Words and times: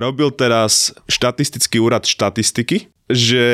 robil 0.00 0.32
teraz 0.32 0.96
štatistický 1.04 1.76
úrad 1.76 2.08
štatistiky, 2.08 2.88
že 3.12 3.44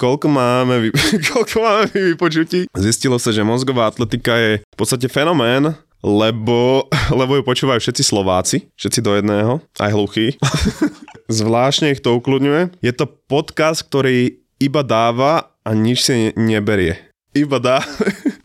koľko 0.00 0.32
máme, 0.32 0.88
koľko 1.30 1.56
máme 1.60 2.16
vypočutí. 2.16 2.72
Zistilo 2.72 3.20
sa, 3.20 3.28
že 3.28 3.44
mozgová 3.44 3.92
atletika 3.92 4.32
je 4.40 4.52
v 4.64 4.76
podstate 4.80 5.12
fenomén, 5.12 5.76
lebo, 6.00 6.88
lebo 7.20 7.36
ju 7.36 7.42
počúvajú 7.44 7.78
všetci 7.78 8.02
Slováci, 8.02 8.56
všetci 8.80 9.00
do 9.04 9.12
jedného, 9.20 9.52
aj 9.76 9.90
hluchí. 9.92 10.40
Zvláštne 11.30 11.92
ich 11.92 12.00
to 12.00 12.16
ukludňuje. 12.16 12.80
Je 12.80 12.92
to 12.96 13.06
podcast, 13.06 13.84
ktorý 13.84 14.40
iba 14.56 14.80
dáva 14.80 15.52
a 15.62 15.70
nič 15.76 16.08
si 16.08 16.14
neberie. 16.34 16.98
Iba 17.32 17.56
dá. 17.56 17.80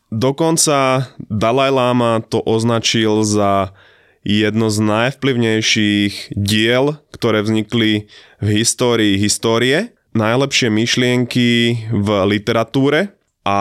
Dokonca 0.07 1.11
Dalaj 1.19 1.71
Lama 1.75 2.23
to 2.23 2.39
označil 2.39 3.27
za 3.27 3.75
jedno 4.25 4.69
z 4.69 4.77
najvplyvnejších 4.81 6.37
diel, 6.37 7.01
ktoré 7.13 7.41
vznikli 7.43 8.07
v 8.39 8.47
histórii 8.61 9.17
histórie. 9.17 9.93
Najlepšie 10.17 10.73
myšlienky 10.73 11.49
v 11.93 12.07
literatúre 12.25 13.13
a 13.45 13.59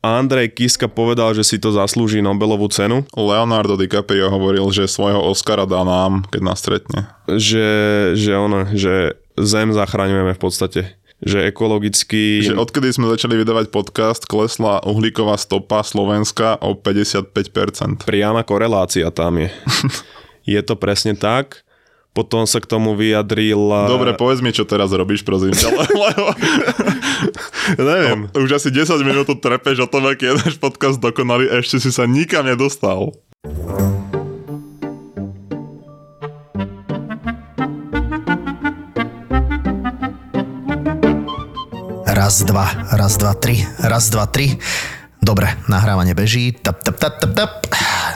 Andrej 0.00 0.56
Kiska 0.56 0.88
povedal, 0.88 1.36
že 1.36 1.44
si 1.44 1.60
to 1.60 1.76
zaslúži 1.76 2.24
Nobelovú 2.24 2.72
cenu. 2.72 3.04
Leonardo 3.12 3.76
DiCaprio 3.76 4.32
hovoril, 4.32 4.64
že 4.72 4.88
svojho 4.88 5.20
Oscara 5.20 5.68
dá 5.68 5.84
nám, 5.84 6.24
keď 6.32 6.40
nás 6.40 6.58
stretne. 6.64 7.12
Že, 7.28 7.68
že 8.16 8.32
ono, 8.32 8.64
že 8.72 9.20
zem 9.36 9.76
zachraňujeme 9.76 10.32
v 10.32 10.40
podstate 10.40 10.96
že 11.20 11.52
ekologicky... 11.52 12.40
Že 12.48 12.56
odkedy 12.56 12.88
sme 12.96 13.12
začali 13.12 13.36
vydávať 13.36 13.68
podcast, 13.68 14.24
klesla 14.24 14.80
uhlíková 14.88 15.36
stopa 15.36 15.84
Slovenska 15.84 16.56
o 16.64 16.72
55%. 16.72 18.08
Priama 18.08 18.40
korelácia 18.40 19.12
tam 19.12 19.36
je. 19.40 19.52
je 20.56 20.60
to 20.64 20.74
presne 20.80 21.16
tak. 21.16 21.60
Potom 22.10 22.42
sa 22.42 22.58
k 22.58 22.66
tomu 22.66 22.98
vyjadril... 22.98 23.70
Dobre, 23.86 24.18
povedz 24.18 24.42
mi, 24.42 24.50
čo 24.50 24.66
teraz 24.66 24.90
robíš, 24.90 25.22
prosím 25.22 25.54
ťa, 25.54 25.70
lebo... 26.10 26.26
Neviem. 27.78 28.26
O, 28.34 28.42
už 28.42 28.58
asi 28.58 28.74
10 28.74 28.98
minút 29.06 29.30
trepeš 29.38 29.86
o 29.86 29.88
tom, 29.88 30.10
aký 30.10 30.26
je 30.26 30.34
náš 30.42 30.54
podcast 30.58 30.98
dokonalý 30.98 31.46
ešte 31.62 31.78
si 31.78 31.94
sa 31.94 32.10
nikam 32.10 32.42
nedostal. 32.42 33.14
Raz, 42.20 42.44
dva, 42.44 42.68
raz, 42.92 43.16
dva, 43.16 43.32
tri, 43.32 43.64
raz, 43.80 44.12
dva, 44.12 44.28
tri. 44.28 44.60
Dobre, 45.24 45.56
nahrávanie 45.72 46.12
beží. 46.12 46.52
Tap, 46.52 46.84
tap, 46.84 47.00
tap, 47.00 47.16
tap, 47.16 47.32
tap. 47.32 47.52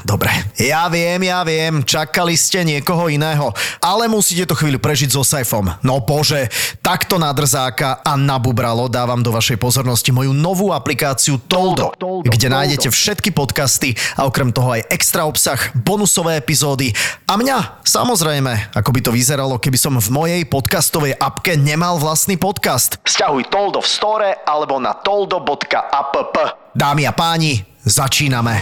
Dobre. 0.05 0.29
Ja 0.61 0.85
viem, 0.93 1.17
ja 1.25 1.41
viem, 1.41 1.81
čakali 1.81 2.37
ste 2.37 2.61
niekoho 2.61 3.09
iného, 3.09 3.49
ale 3.81 4.05
musíte 4.05 4.45
to 4.45 4.53
chvíľu 4.53 4.77
prežiť 4.77 5.09
so 5.17 5.25
Saifom. 5.25 5.73
No 5.81 6.05
bože, 6.05 6.53
takto 6.85 7.17
na 7.17 7.33
drzáka 7.33 8.05
a 8.05 8.13
na 8.13 8.37
bubralo 8.37 8.93
dávam 8.93 9.25
do 9.25 9.33
vašej 9.33 9.57
pozornosti 9.57 10.13
moju 10.13 10.37
novú 10.37 10.77
aplikáciu 10.77 11.41
Toldo, 11.49 11.97
kde 12.21 12.47
nájdete 12.53 12.93
všetky 12.93 13.33
podcasty 13.33 13.97
a 14.21 14.29
okrem 14.29 14.53
toho 14.53 14.77
aj 14.77 14.93
extra 14.93 15.25
obsah, 15.25 15.73
bonusové 15.73 16.37
epizódy 16.37 16.93
a 17.25 17.41
mňa, 17.41 17.81
samozrejme, 17.89 18.77
ako 18.77 18.93
by 18.93 19.01
to 19.01 19.11
vyzeralo, 19.11 19.57
keby 19.57 19.81
som 19.81 19.97
v 19.97 20.09
mojej 20.13 20.43
podcastovej 20.45 21.17
apke 21.17 21.57
nemal 21.57 21.97
vlastný 21.97 22.37
podcast. 22.37 23.01
Sťahuj 23.09 23.49
Toldo 23.49 23.81
v 23.81 23.89
store 23.89 24.29
alebo 24.45 24.77
na 24.77 24.93
toldo.app. 25.01 26.64
Dámy 26.75 27.07
a 27.07 27.15
páni, 27.15 27.63
začíname. 27.87 28.59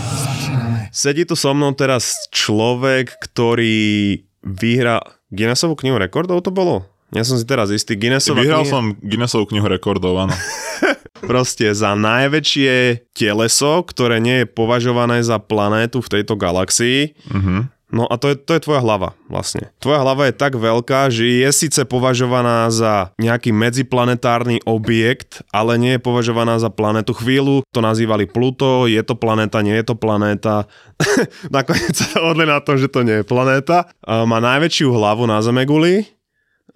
Sedí 0.93 1.25
tu 1.25 1.33
so 1.33 1.57
mnou 1.57 1.73
teraz 1.73 2.29
človek, 2.29 3.09
ktorý 3.17 4.21
vyhra 4.45 5.01
Guinnessovú 5.33 5.81
knihu 5.81 5.97
rekordov 5.97 6.45
to 6.45 6.53
bolo? 6.53 6.85
Ja 7.17 7.25
som 7.25 7.41
si 7.41 7.49
teraz 7.49 7.73
istý. 7.73 7.97
Guinnessová 7.97 8.45
Vyhral 8.45 8.69
kniha... 8.69 8.73
som 8.77 8.85
Guinnessovú 9.01 9.49
knihu 9.49 9.65
rekordov, 9.65 10.29
áno. 10.29 10.37
Proste 11.33 11.73
za 11.73 11.97
najväčšie 11.97 13.09
teleso, 13.17 13.81
ktoré 13.81 14.20
nie 14.20 14.45
je 14.45 14.47
považované 14.47 15.25
za 15.25 15.41
planétu 15.41 16.05
v 16.05 16.13
tejto 16.13 16.36
galaxii. 16.36 17.17
Mhm. 17.33 17.73
No 17.92 18.08
a 18.08 18.17
to 18.17 18.33
je, 18.33 18.41
to 18.41 18.57
je 18.57 18.64
tvoja 18.64 18.80
hlava 18.80 19.13
vlastne. 19.29 19.69
Tvoja 19.77 20.01
hlava 20.01 20.33
je 20.33 20.35
tak 20.35 20.57
veľká, 20.57 21.13
že 21.13 21.45
je 21.45 21.51
síce 21.53 21.85
považovaná 21.85 22.73
za 22.73 23.13
nejaký 23.20 23.53
medziplanetárny 23.53 24.64
objekt, 24.64 25.45
ale 25.53 25.77
nie 25.77 26.01
je 26.01 26.01
považovaná 26.01 26.57
za 26.57 26.73
planetu. 26.73 27.13
Chvíľu 27.13 27.61
to 27.69 27.85
nazývali 27.85 28.25
Pluto, 28.25 28.89
je 28.89 28.98
to 29.05 29.13
planéta, 29.13 29.61
nie 29.61 29.77
je 29.77 29.92
to 29.92 29.95
planéta. 29.95 30.64
Nakoniec 31.53 31.92
sa 31.92 32.17
dohodli 32.17 32.48
na 32.48 32.64
tom, 32.64 32.80
že 32.80 32.89
to 32.89 33.05
nie 33.05 33.20
je 33.20 33.29
planéta. 33.29 33.92
Má 34.09 34.41
najväčšiu 34.41 34.89
hlavu 34.89 35.29
na 35.29 35.45
Zemeguli, 35.45 36.09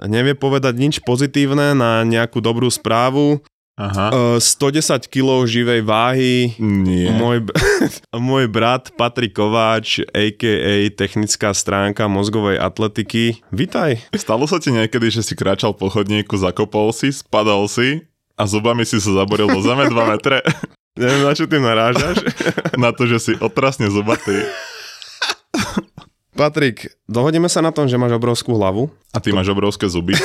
nevie 0.04 0.36
povedať 0.36 0.76
nič 0.76 0.94
pozitívne 1.00 1.72
na 1.72 2.04
nejakú 2.04 2.44
dobrú 2.44 2.68
správu. 2.68 3.40
Aha. 3.76 4.08
Uh, 4.08 4.40
110 4.40 5.04
kg 5.12 5.44
živej 5.44 5.84
váhy. 5.84 6.56
Nie. 6.56 7.12
Môj, 7.12 7.44
môj 8.16 8.48
brat 8.48 8.88
Patrik 8.96 9.36
Kováč, 9.36 10.00
a.k.a. 10.16 10.88
technická 10.96 11.52
stránka 11.52 12.08
mozgovej 12.08 12.56
atletiky. 12.56 13.44
Vítaj. 13.52 14.00
Stalo 14.16 14.48
sa 14.48 14.56
ti 14.56 14.72
niekedy, 14.72 15.12
že 15.12 15.20
si 15.20 15.36
kráčal 15.36 15.76
po 15.76 15.92
chodníku, 15.92 16.40
zakopol 16.40 16.88
si, 16.96 17.12
spadol 17.12 17.68
si 17.68 18.00
a 18.40 18.48
zubami 18.48 18.88
si 18.88 18.96
sa 18.96 19.12
zaboril 19.12 19.52
do 19.52 19.60
zeme 19.60 19.92
2 19.92 19.92
metre? 20.08 20.40
Neviem, 21.00 21.28
na 21.28 21.36
čo 21.36 21.44
ty 21.44 21.60
narážaš. 21.60 22.24
na 22.80 22.96
to, 22.96 23.04
že 23.04 23.18
si 23.20 23.32
otrasne 23.36 23.92
zubatý. 23.92 24.40
Patrik, 26.32 26.96
dohodneme 27.04 27.52
sa 27.52 27.60
na 27.60 27.68
tom, 27.76 27.84
že 27.84 28.00
máš 28.00 28.16
obrovskú 28.16 28.56
hlavu. 28.56 28.88
A 29.12 29.20
ty 29.20 29.36
máš 29.36 29.52
obrovské 29.52 29.84
zuby. 29.84 30.16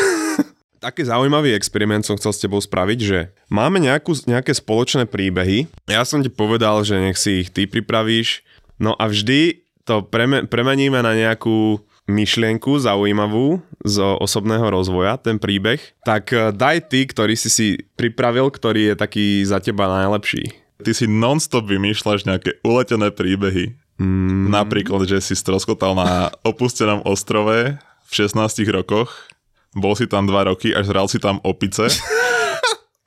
Taký 0.81 1.06
zaujímavý 1.06 1.53
experiment 1.53 2.02
som 2.02 2.18
chcel 2.18 2.34
s 2.34 2.42
tebou 2.42 2.58
spraviť, 2.58 3.00
že 3.06 3.30
máme 3.53 3.78
nejakú, 3.78 4.18
nejaké 4.25 4.50
spoločné 4.50 5.06
príbehy. 5.06 5.69
Ja 5.86 6.02
som 6.02 6.25
ti 6.25 6.34
povedal, 6.34 6.81
že 6.81 6.97
nech 6.97 7.22
si 7.22 7.46
ich 7.46 7.53
ty 7.53 7.69
pripravíš. 7.69 8.42
No 8.81 8.97
a 8.97 9.06
vždy 9.06 9.62
to 9.86 10.02
preme, 10.02 10.50
premeníme 10.50 10.97
na 11.06 11.14
nejakú 11.14 11.86
myšlienku 12.09 12.81
zaujímavú 12.81 13.62
z 13.86 14.02
osobného 14.02 14.66
rozvoja, 14.74 15.22
ten 15.22 15.38
príbeh. 15.38 15.78
Tak 16.02 16.34
eh, 16.34 16.50
daj 16.50 16.90
ty, 16.90 17.06
ktorý 17.06 17.38
si 17.38 17.53
si 17.53 17.68
pripravil, 17.94 18.50
ktorý 18.50 18.91
je 18.91 18.96
taký 18.97 19.25
za 19.46 19.62
teba 19.62 19.86
najlepší. 19.86 20.50
Ty 20.81 20.97
si 20.97 21.06
non-stop 21.06 21.70
vymýšľaš 21.70 22.25
nejaké 22.25 22.58
uletené 22.66 23.14
príbehy. 23.14 23.78
Mm, 24.02 24.50
Napríklad, 24.50 25.06
že 25.06 25.22
si 25.22 25.38
stroskotal 25.38 25.94
na 25.94 26.34
opustenom 26.41 27.06
ostrove 27.06 27.78
v 27.78 28.12
16 28.12 28.66
rokoch, 28.74 29.30
bol 29.76 29.96
si 29.96 30.08
tam 30.08 30.28
2 30.28 30.50
roky 30.52 30.76
a 30.76 30.84
žral 30.84 31.08
si 31.08 31.20
tam 31.20 31.40
opice, 31.48 31.88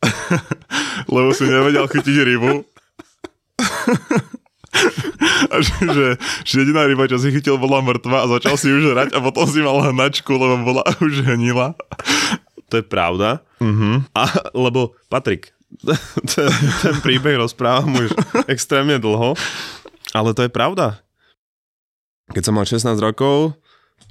lebo 1.14 1.30
si 1.36 1.44
nevedel 1.44 1.84
chytiť 1.88 2.16
rybu. 2.24 2.52
A 5.54 5.62
že, 5.62 5.76
že, 5.86 6.06
že 6.42 6.54
jediná 6.66 6.82
ryba, 6.82 7.06
čo 7.06 7.14
si 7.22 7.30
chytil, 7.30 7.54
bola 7.62 7.78
mŕtva 7.78 8.26
a 8.26 8.30
začal 8.30 8.58
si 8.58 8.66
ju 8.66 8.82
žrať 8.82 9.14
a 9.14 9.22
potom 9.22 9.46
si 9.46 9.62
mal 9.62 9.78
hnačku, 9.78 10.34
lebo 10.34 10.66
bola 10.66 10.82
už 11.06 11.22
hnila. 11.22 11.78
to 12.66 12.82
je 12.82 12.84
pravda. 12.84 13.38
Mhm. 13.62 14.10
A, 14.18 14.50
lebo 14.50 14.98
Patrik, 15.06 15.54
ten, 16.26 16.50
ten 16.82 16.94
príbeh 16.98 17.38
rozprávam 17.38 17.94
už 18.02 18.10
extrémne 18.50 18.98
dlho, 18.98 19.38
ale 20.10 20.30
to 20.34 20.42
je 20.42 20.50
pravda. 20.50 20.98
Keď 22.34 22.42
som 22.42 22.54
mal 22.56 22.66
16 22.66 22.98
rokov, 22.98 23.54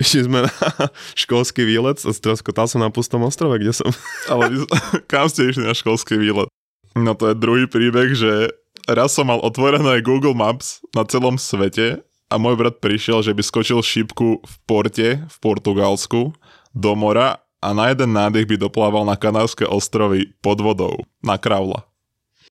išli 0.01 0.25
sme 0.25 0.45
na 0.47 0.51
školský 1.21 1.63
výlet 1.63 2.01
a 2.03 2.11
stroskotal 2.11 2.65
som 2.65 2.81
na 2.81 2.89
pustom 2.89 3.23
ostrove, 3.23 3.57
kde 3.59 3.73
som... 3.75 3.89
Ale 4.31 4.65
kam 5.11 5.29
ste 5.29 5.49
išli 5.49 5.63
na 5.63 5.75
školský 5.75 6.17
výlet? 6.17 6.49
No 6.93 7.17
to 7.17 7.33
je 7.33 7.35
druhý 7.37 7.65
príbeh, 7.65 8.13
že 8.13 8.53
raz 8.85 9.17
som 9.17 9.29
mal 9.29 9.41
otvorené 9.41 10.03
Google 10.05 10.37
Maps 10.37 10.83
na 10.93 11.01
celom 11.07 11.41
svete 11.41 12.05
a 12.29 12.35
môj 12.37 12.57
brat 12.57 12.77
prišiel, 12.77 13.25
že 13.25 13.33
by 13.33 13.41
skočil 13.41 13.81
šípku 13.81 14.41
v 14.41 14.53
porte 14.69 15.09
v 15.25 15.35
Portugalsku 15.41 16.33
do 16.73 16.91
mora 16.93 17.41
a 17.63 17.71
na 17.71 17.89
jeden 17.89 18.11
nádych 18.11 18.45
by 18.45 18.55
doplával 18.59 19.07
na 19.07 19.15
Kanárske 19.15 19.63
ostrovy 19.63 20.35
pod 20.43 20.59
vodou, 20.59 20.99
na 21.23 21.39
Kraula. 21.39 21.87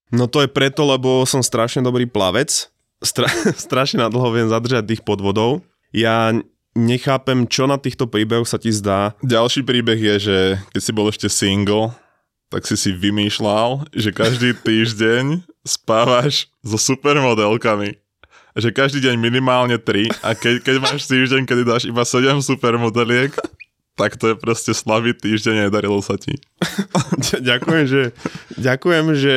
No 0.09 0.25
to 0.29 0.45
je 0.45 0.49
preto, 0.49 0.89
lebo 0.89 1.25
som 1.29 1.45
strašne 1.45 1.85
dobrý 1.85 2.09
plavec. 2.09 2.73
Stra- 3.05 3.29
strašne 3.57 4.01
na 4.01 4.09
dlho 4.09 4.33
viem 4.33 4.49
zadržať 4.49 4.89
tých 4.89 5.03
pod 5.05 5.21
vodou. 5.21 5.61
Ja 5.93 6.33
nechápem, 6.73 7.45
čo 7.49 7.69
na 7.69 7.77
týchto 7.77 8.09
príbehoch 8.09 8.49
sa 8.49 8.61
ti 8.61 8.73
zdá. 8.73 9.17
Ďalší 9.21 9.65
príbeh 9.65 9.99
je, 9.99 10.15
že 10.19 10.37
keď 10.73 10.83
si 10.83 10.93
bol 10.93 11.07
ešte 11.09 11.29
single, 11.29 11.93
tak 12.53 12.69
si 12.69 12.77
si 12.77 12.91
vymýšľal, 12.93 13.89
že 13.97 14.13
každý 14.13 14.53
týždeň 14.67 15.45
spávaš 15.65 16.53
so 16.61 16.77
supermodelkami. 16.77 17.97
Že 18.53 18.69
každý 18.77 19.01
deň 19.01 19.17
minimálne 19.17 19.81
3 19.81 20.21
a 20.21 20.37
keď, 20.37 20.55
keď 20.61 20.77
máš 20.85 21.09
týždeň, 21.09 21.49
kedy 21.49 21.65
dáš 21.65 21.89
iba 21.89 22.05
7 22.05 22.45
supermodeliek, 22.45 23.33
tak 23.93 24.17
to 24.17 24.33
je 24.33 24.37
proste 24.41 24.73
slabý 24.73 25.13
týždeň, 25.13 25.69
nedarilo 25.69 26.01
sa 26.01 26.17
ti. 26.17 26.41
ďakujem, 27.51 27.85
že, 27.85 28.03
ďakujem, 28.57 29.07
že 29.13 29.37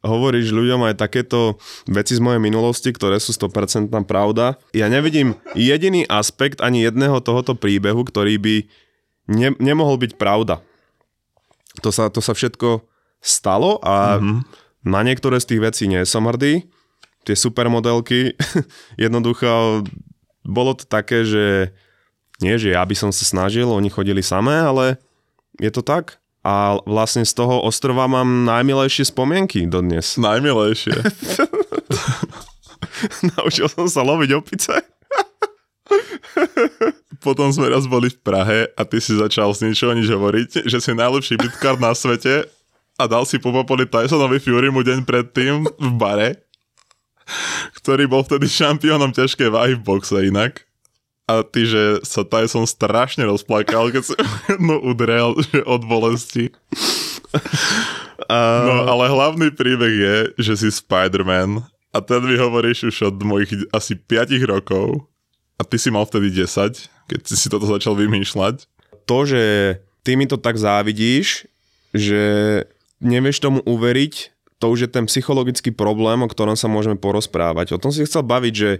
hovoríš 0.00 0.56
ľuďom 0.56 0.88
aj 0.88 0.94
takéto 1.00 1.60
veci 1.84 2.16
z 2.16 2.24
mojej 2.24 2.40
minulosti, 2.40 2.92
ktoré 2.92 3.20
sú 3.20 3.36
100% 3.36 3.92
pravda. 4.08 4.56
Ja 4.72 4.88
nevidím 4.88 5.36
jediný 5.52 6.08
aspekt 6.08 6.64
ani 6.64 6.84
jedného 6.84 7.20
tohoto 7.20 7.52
príbehu, 7.52 8.08
ktorý 8.08 8.40
by 8.40 8.56
ne, 9.28 9.52
nemohol 9.60 10.00
byť 10.00 10.16
pravda. 10.16 10.64
To 11.84 11.92
sa, 11.92 12.08
to 12.08 12.24
sa 12.24 12.32
všetko 12.32 12.84
stalo 13.20 13.80
a 13.84 14.20
mm-hmm. 14.20 14.38
na 14.88 15.00
niektoré 15.04 15.40
z 15.40 15.56
tých 15.56 15.60
vecí 15.60 15.84
nie 15.88 16.00
som 16.08 16.24
hrdý. 16.24 16.68
Tie 17.24 17.36
supermodelky, 17.36 18.36
jednoducho 19.04 19.84
bolo 20.44 20.72
to 20.76 20.84
také, 20.84 21.24
že 21.24 21.72
nie, 22.42 22.54
že 22.58 22.74
ja 22.74 22.82
by 22.82 22.94
som 22.98 23.10
sa 23.14 23.22
snažil, 23.22 23.70
oni 23.70 23.92
chodili 23.92 24.22
samé, 24.24 24.58
ale 24.58 24.98
je 25.62 25.70
to 25.70 25.84
tak. 25.84 26.18
A 26.44 26.76
vlastne 26.84 27.24
z 27.24 27.32
toho 27.32 27.64
ostrova 27.64 28.04
mám 28.04 28.44
najmilejšie 28.44 29.08
spomienky 29.08 29.64
dodnes. 29.64 30.20
Najmilejšie. 30.20 30.92
Naučil 33.32 33.66
som 33.72 33.88
sa 33.88 34.04
loviť 34.04 34.30
opice. 34.36 34.74
Potom 37.24 37.48
sme 37.48 37.72
raz 37.72 37.88
boli 37.88 38.12
v 38.12 38.18
Prahe 38.20 38.68
a 38.76 38.82
ty 38.84 39.00
si 39.00 39.16
začal 39.16 39.56
z 39.56 39.72
ničoho 39.72 39.96
nič 39.96 40.08
hovoriť, 40.10 40.50
že 40.68 40.78
si 40.84 40.92
najlepší 40.92 41.40
bitkár 41.40 41.80
na 41.80 41.96
svete 41.96 42.44
a 43.00 43.04
dal 43.08 43.24
si 43.24 43.40
popopoli 43.40 43.88
Tysonovi 43.88 44.38
Furymu 44.38 44.84
deň 44.84 45.08
predtým 45.08 45.64
v 45.64 45.90
bare, 45.96 46.44
ktorý 47.80 48.04
bol 48.04 48.20
vtedy 48.20 48.46
šampiónom 48.46 49.16
ťažkej 49.16 49.48
váhy 49.48 49.72
v 49.80 49.84
boxe 49.84 50.28
inak. 50.28 50.62
A 51.24 51.40
ty, 51.40 51.64
že 51.64 52.04
sa 52.04 52.20
Tyson 52.20 52.68
strašne 52.68 53.24
rozplakal, 53.24 53.88
keď 53.88 54.02
sa 54.12 54.16
no 54.60 54.76
udrel, 54.84 55.40
že 55.40 55.64
od 55.64 55.82
bolesti. 55.88 56.52
No 58.28 58.74
ale 58.88 59.08
hlavný 59.08 59.48
príbeh 59.50 59.94
je, 59.94 60.16
že 60.36 60.52
si 60.60 60.68
Spider-Man 60.68 61.64
a 61.94 61.98
ten 62.04 62.20
mi 62.22 62.36
hovoríš 62.36 62.92
už 62.92 63.14
od 63.14 63.16
mojich 63.24 63.50
asi 63.72 63.96
5 63.96 64.36
rokov 64.44 65.08
a 65.56 65.62
ty 65.64 65.80
si 65.80 65.88
mal 65.88 66.04
vtedy 66.04 66.30
10, 66.44 67.08
keď 67.08 67.20
si 67.24 67.36
si 67.38 67.46
toto 67.48 67.64
začal 67.64 67.94
vymýšľať. 67.96 68.66
To, 69.08 69.18
že 69.24 69.76
ty 70.04 70.16
mi 70.18 70.28
to 70.28 70.36
tak 70.36 70.60
závidíš, 70.60 71.48
že 71.94 72.22
nevieš 73.00 73.40
tomu 73.40 73.60
uveriť, 73.62 74.34
to 74.58 74.72
už 74.72 74.88
je 74.88 74.90
ten 74.90 75.04
psychologický 75.06 75.70
problém, 75.70 76.24
o 76.24 76.28
ktorom 76.28 76.56
sa 76.56 76.66
môžeme 76.66 76.96
porozprávať. 76.96 77.76
O 77.76 77.80
tom 77.80 77.92
si 77.92 78.02
chcel 78.02 78.24
baviť, 78.24 78.54
že 78.54 78.70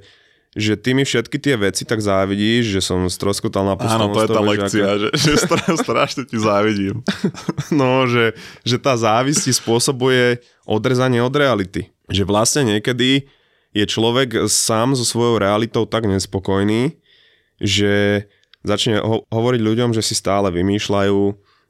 že 0.55 0.79
ty 0.79 0.95
mi 0.95 1.03
všetky 1.03 1.35
tie 1.43 1.59
veci 1.59 1.83
tak 1.83 1.99
závidíš, 1.99 2.79
že 2.79 2.81
som 2.81 3.03
stroskotal 3.11 3.67
na 3.67 3.75
pustom 3.75 4.07
Áno, 4.07 4.15
to 4.15 4.23
je 4.23 4.31
tá 4.31 4.43
lekcia, 4.43 4.89
že, 4.95 5.09
ako... 5.11 5.19
že, 5.19 5.33
že 5.35 5.75
strašne 5.87 6.23
ti 6.31 6.39
závidím. 6.39 7.03
No, 7.75 8.07
že, 8.07 8.39
že 8.63 8.79
tá 8.79 8.95
závisť 8.95 9.51
spôsobuje 9.51 10.39
odrezanie 10.63 11.19
od 11.19 11.35
reality. 11.35 11.91
Že 12.07 12.23
vlastne 12.31 12.63
niekedy 12.63 13.27
je 13.75 13.85
človek 13.91 14.47
sám 14.47 14.95
so 14.95 15.03
svojou 15.03 15.43
realitou 15.43 15.83
tak 15.91 16.07
nespokojný, 16.07 16.95
že 17.59 18.27
začne 18.63 19.03
ho- 19.03 19.27
hovoriť 19.27 19.61
ľuďom, 19.61 19.91
že 19.91 20.07
si 20.07 20.15
stále 20.15 20.55
vymýšľajú, 20.55 21.21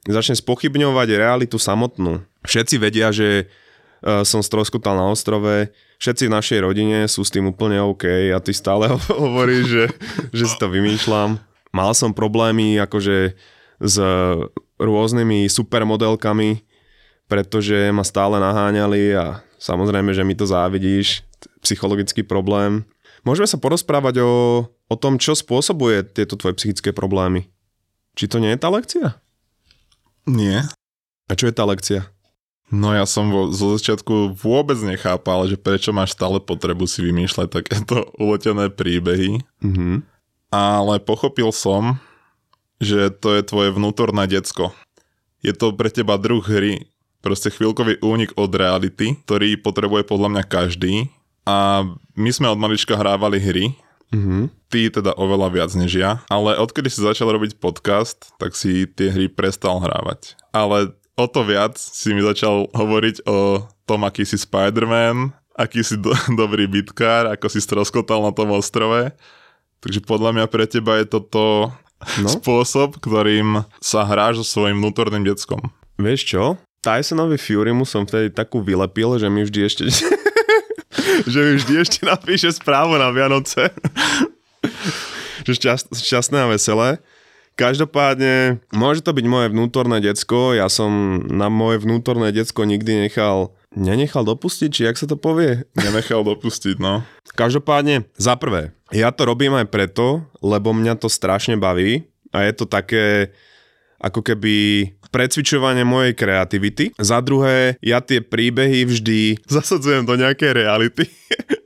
začne 0.05 0.37
spochybňovať 0.37 1.07
realitu 1.17 1.57
samotnú. 1.57 2.21
Všetci 2.45 2.77
vedia, 2.77 3.09
že 3.09 3.49
uh, 4.05 4.21
som 4.21 4.45
stroskotal 4.45 4.93
na 4.93 5.09
ostrove, 5.09 5.73
všetci 5.99 6.27
v 6.27 6.35
našej 6.35 6.59
rodine 6.63 7.07
sú 7.07 7.23
s 7.23 7.33
tým 7.33 7.51
úplne 7.51 7.81
OK 7.83 8.07
a 8.31 8.39
ty 8.39 8.51
stále 8.51 8.91
hovoríš, 9.11 9.65
že, 9.65 9.85
že 10.31 10.43
si 10.47 10.55
to 10.59 10.67
vymýšľam. 10.71 11.39
Mal 11.75 11.91
som 11.91 12.15
problémy 12.15 12.79
akože 12.79 13.35
s 13.83 13.95
rôznymi 14.79 15.51
supermodelkami, 15.51 16.63
pretože 17.27 17.91
ma 17.91 18.03
stále 18.07 18.39
naháňali 18.39 19.15
a 19.15 19.43
samozrejme, 19.59 20.15
že 20.15 20.23
mi 20.23 20.35
to 20.37 20.47
závidíš 20.47 21.27
psychologický 21.59 22.23
problém. 22.23 22.87
Môžeme 23.25 23.49
sa 23.49 23.57
porozprávať 23.57 24.21
o, 24.21 24.33
o 24.69 24.95
tom, 24.95 25.17
čo 25.17 25.33
spôsobuje 25.33 26.05
tieto 26.05 26.37
tvoje 26.37 26.61
psychické 26.61 26.93
problémy. 26.93 27.49
Či 28.15 28.31
to 28.31 28.37
nie 28.39 28.53
je 28.53 28.61
tá 28.61 28.69
lekcia? 28.71 29.19
Nie. 30.29 30.63
A 31.27 31.33
čo 31.33 31.49
je 31.49 31.53
tá 31.57 31.65
lekcia? 31.67 32.14
No 32.73 32.97
ja 32.97 33.05
som 33.05 33.29
vo, 33.29 33.53
zo 33.53 33.77
začiatku 33.77 34.33
vôbec 34.33 34.77
nechápal, 34.81 35.45
že 35.45 35.57
prečo 35.57 35.93
máš 35.93 36.17
stále 36.17 36.41
potrebu 36.41 36.89
si 36.89 37.05
vymýšľať 37.05 37.47
takéto 37.49 38.09
uletené 38.23 38.73
príbehy. 38.73 39.45
Mm-hmm. 39.61 39.95
Ale 40.49 40.93
pochopil 41.03 41.51
som, 41.53 42.01
že 42.81 43.13
to 43.13 43.37
je 43.37 43.41
tvoje 43.45 43.69
vnútorné 43.75 44.25
decko. 44.25 44.73
Je 45.45 45.53
to 45.53 45.75
pre 45.77 45.93
teba 45.93 46.17
druh 46.17 46.41
hry. 46.41 46.89
Proste 47.21 47.49
chvíľkový 47.49 48.01
únik 48.05 48.33
od 48.37 48.53
reality, 48.53 49.17
ktorý 49.25 49.57
potrebuje 49.57 50.05
podľa 50.05 50.29
mňa 50.29 50.43
každý 50.45 51.09
a 51.45 51.85
my 52.17 52.29
sme 52.33 52.49
od 52.49 52.57
malička 52.57 52.97
hrávali 52.97 53.37
hry, 53.37 53.65
mm-hmm. 54.09 54.49
ty 54.73 54.89
teda 54.89 55.13
oveľa 55.13 55.47
viac 55.53 55.71
než 55.77 56.01
ja, 56.01 56.11
ale 56.25 56.57
odkedy 56.57 56.89
si 56.89 57.05
začal 57.05 57.29
robiť 57.29 57.61
podcast, 57.61 58.33
tak 58.41 58.57
si 58.57 58.89
tie 58.89 59.13
hry 59.13 59.29
prestal 59.29 59.77
hrávať. 59.77 60.33
Ale 60.49 60.97
o 61.15 61.25
to 61.27 61.41
viac 61.47 61.79
si 61.79 62.11
mi 62.11 62.21
začal 62.21 62.67
hovoriť 62.75 63.23
o 63.27 63.63
tom, 63.87 64.03
aký 64.03 64.27
si 64.27 64.35
Spider-Man, 64.35 65.31
aký 65.55 65.81
si 65.81 65.95
do- 65.95 66.15
dobrý 66.41 66.67
bitkár, 66.67 67.31
ako 67.31 67.47
si 67.47 67.59
stroskotal 67.63 68.21
na 68.21 68.31
tom 68.35 68.51
ostrove. 68.51 69.15
Takže 69.79 70.03
podľa 70.03 70.31
mňa 70.35 70.45
pre 70.51 70.65
teba 70.67 70.99
je 70.99 71.07
toto 71.07 71.71
no? 72.19 72.29
spôsob, 72.35 72.99
ktorým 72.99 73.63
sa 73.79 74.03
hráš 74.03 74.43
so 74.43 74.45
svojím 74.45 74.83
vnútorným 74.83 75.23
deckom. 75.23 75.71
Vieš 75.95 76.21
čo? 76.27 76.43
Tysonovi 76.83 77.41
Fury 77.41 77.73
mu 77.73 77.81
som 77.81 78.05
vtedy 78.05 78.29
takú 78.29 78.61
vylepil, 78.61 79.17
že 79.17 79.25
mi 79.25 79.41
vždy 79.41 79.59
ešte 79.65 79.83
že 81.31 81.39
mi 81.41 81.53
vždy 81.57 81.73
ešte 81.81 81.99
napíše 82.05 82.53
správu 82.53 82.99
na 83.01 83.09
Vianoce. 83.09 83.73
že 85.47 85.51
šťast, 85.57 85.97
šťastné 85.97 86.37
a 86.45 86.51
veselé. 86.51 87.01
Každopádne, 87.55 88.59
môže 88.75 88.99
to 88.99 89.15
byť 89.15 89.25
moje 89.31 89.47
vnútorné 89.55 90.03
decko, 90.03 90.51
ja 90.51 90.67
som 90.67 91.23
na 91.31 91.47
moje 91.47 91.79
vnútorné 91.79 92.35
decko 92.35 92.67
nikdy 92.67 93.07
nechal, 93.07 93.55
nenechal 93.71 94.27
dopustiť, 94.27 94.69
či 94.75 94.81
jak 94.83 94.99
sa 94.99 95.07
to 95.07 95.15
povie? 95.15 95.63
Nenechal 95.79 96.27
dopustiť, 96.27 96.75
no. 96.83 97.07
Každopádne, 97.31 98.11
za 98.19 98.35
prvé, 98.35 98.75
ja 98.91 99.07
to 99.15 99.23
robím 99.23 99.55
aj 99.55 99.71
preto, 99.71 100.27
lebo 100.43 100.75
mňa 100.75 100.99
to 100.99 101.07
strašne 101.07 101.55
baví 101.55 102.03
a 102.35 102.43
je 102.43 102.51
to 102.59 102.67
také, 102.67 103.31
ako 104.03 104.19
keby 104.19 104.91
precvičovanie 105.15 105.87
mojej 105.87 106.11
kreativity. 106.11 106.91
Za 106.99 107.23
druhé, 107.23 107.79
ja 107.79 108.03
tie 108.03 108.19
príbehy 108.19 108.83
vždy 108.83 109.19
zasadzujem 109.47 110.03
do 110.03 110.19
nejakej 110.19 110.51
reality. 110.51 111.07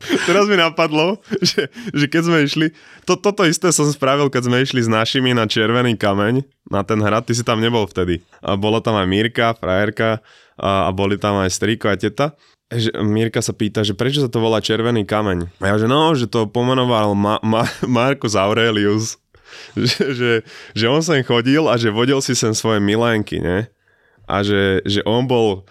Teraz 0.28 0.48
mi 0.48 0.56
napadlo, 0.56 1.20
že, 1.44 1.68
že 1.92 2.06
keď 2.08 2.22
sme 2.24 2.38
išli, 2.48 2.66
to, 3.04 3.20
toto 3.20 3.44
isté 3.44 3.68
som 3.68 3.84
spravil, 3.92 4.32
keď 4.32 4.48
sme 4.48 4.56
išli 4.64 4.80
s 4.80 4.88
našimi 4.88 5.36
na 5.36 5.44
Červený 5.44 6.00
kameň, 6.00 6.40
na 6.72 6.80
ten 6.80 6.98
hrad, 7.00 7.28
ty 7.28 7.36
si 7.36 7.44
tam 7.44 7.60
nebol 7.60 7.84
vtedy. 7.84 8.24
A 8.40 8.56
bolo 8.56 8.80
tam 8.80 8.96
aj 8.96 9.06
Mírka, 9.06 9.52
frajerka 9.60 10.24
a, 10.56 10.88
a 10.88 10.90
boli 10.90 11.20
tam 11.20 11.36
aj 11.44 11.52
striko 11.52 11.92
a 11.92 12.00
teta. 12.00 12.32
Že 12.70 12.96
Mírka 13.02 13.42
sa 13.44 13.52
pýta, 13.52 13.84
že 13.84 13.92
prečo 13.92 14.24
sa 14.24 14.30
to 14.32 14.40
volá 14.40 14.62
Červený 14.64 15.04
kameň. 15.04 15.60
A 15.60 15.74
ja, 15.74 15.76
že 15.76 15.90
no, 15.90 16.16
že 16.16 16.30
to 16.30 16.48
pomenoval 16.48 17.12
Ma- 17.12 17.42
Ma- 17.42 17.68
Marcus 17.84 18.38
Aurelius 18.38 19.20
že, 19.78 20.14
že, 20.14 20.30
že 20.74 20.86
on 20.86 21.02
sem 21.02 21.22
chodil 21.26 21.66
a 21.66 21.74
že 21.74 21.90
vodil 21.90 22.22
si 22.22 22.34
sem 22.38 22.54
svoje 22.54 22.78
milénky, 22.78 23.42
ne? 23.42 23.66
A 24.30 24.46
že, 24.46 24.78
že 24.86 25.02
on 25.02 25.26
bol, 25.26 25.66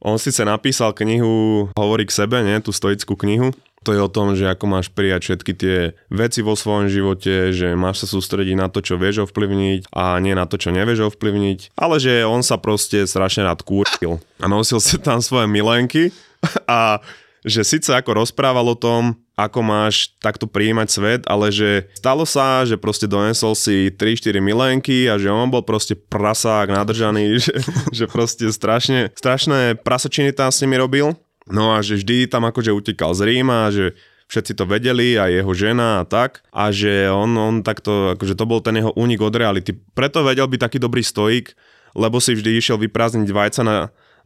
on 0.00 0.20
síce 0.20 0.44
napísal 0.44 0.92
knihu 0.92 1.68
Hovorí 1.72 2.04
k 2.04 2.12
sebe, 2.12 2.44
ne? 2.44 2.60
Tú 2.60 2.72
stoickú 2.72 3.16
knihu. 3.16 3.52
To 3.86 3.94
je 3.94 4.02
o 4.02 4.10
tom, 4.10 4.34
že 4.34 4.50
ako 4.50 4.66
máš 4.66 4.90
prijať 4.90 5.30
všetky 5.30 5.52
tie 5.54 5.76
veci 6.10 6.42
vo 6.42 6.58
svojom 6.58 6.90
živote, 6.90 7.54
že 7.54 7.78
máš 7.78 8.02
sa 8.02 8.18
sústrediť 8.18 8.58
na 8.58 8.66
to, 8.66 8.82
čo 8.82 8.98
vieš 8.98 9.30
ovplyvniť 9.30 9.94
a 9.94 10.18
nie 10.18 10.34
na 10.34 10.42
to, 10.50 10.58
čo 10.58 10.74
nevieš 10.74 11.14
ovplyvniť. 11.14 11.78
Ale 11.78 12.02
že 12.02 12.26
on 12.26 12.42
sa 12.42 12.58
proste 12.58 13.06
strašne 13.06 13.46
rád 13.46 13.62
kúril 13.62 14.18
a 14.42 14.50
nosil 14.50 14.82
si 14.82 14.98
tam 14.98 15.22
svoje 15.22 15.46
milenky 15.46 16.10
a 16.66 16.98
že 17.46 17.62
síce 17.62 17.94
ako 17.94 18.26
rozprával 18.26 18.66
o 18.66 18.76
tom, 18.76 19.14
ako 19.38 19.62
máš 19.62 20.10
takto 20.18 20.50
prijímať 20.50 20.88
svet, 20.90 21.22
ale 21.30 21.54
že 21.54 21.86
stalo 21.94 22.26
sa, 22.26 22.66
že 22.66 22.74
proste 22.74 23.06
donesol 23.06 23.54
si 23.54 23.94
3-4 23.94 24.42
milenky 24.42 25.06
a 25.06 25.14
že 25.14 25.30
on 25.30 25.46
bol 25.46 25.62
proste 25.62 25.94
prasák 25.94 26.66
nadržaný, 26.74 27.36
že, 27.46 27.54
že 27.94 28.04
proste 28.10 28.50
strašne, 28.50 29.14
strašné 29.14 29.78
prasočiny 29.78 30.34
tam 30.34 30.50
s 30.50 30.58
nimi 30.66 30.74
robil. 30.74 31.14
No 31.46 31.78
a 31.78 31.78
že 31.78 32.02
vždy 32.02 32.26
tam 32.26 32.42
akože 32.50 32.74
utekal 32.74 33.14
z 33.14 33.22
Ríma, 33.22 33.70
že 33.70 33.94
všetci 34.26 34.58
to 34.58 34.66
vedeli, 34.66 35.14
a 35.14 35.30
jeho 35.30 35.54
žena 35.54 36.02
a 36.02 36.04
tak. 36.04 36.42
A 36.50 36.74
že 36.74 37.06
on, 37.06 37.30
on 37.38 37.62
takto, 37.62 38.18
akože 38.18 38.34
to 38.34 38.42
bol 38.42 38.58
ten 38.58 38.74
jeho 38.82 38.90
únik 38.98 39.22
od 39.22 39.30
reality. 39.30 39.70
Preto 39.94 40.26
vedel 40.26 40.50
byť 40.50 40.60
taký 40.66 40.78
dobrý 40.82 41.06
stoik, 41.06 41.54
lebo 41.94 42.18
si 42.18 42.34
vždy 42.34 42.58
išiel 42.58 42.82
vyprázdniť 42.82 43.30
vajca 43.30 43.62
na, 43.62 43.76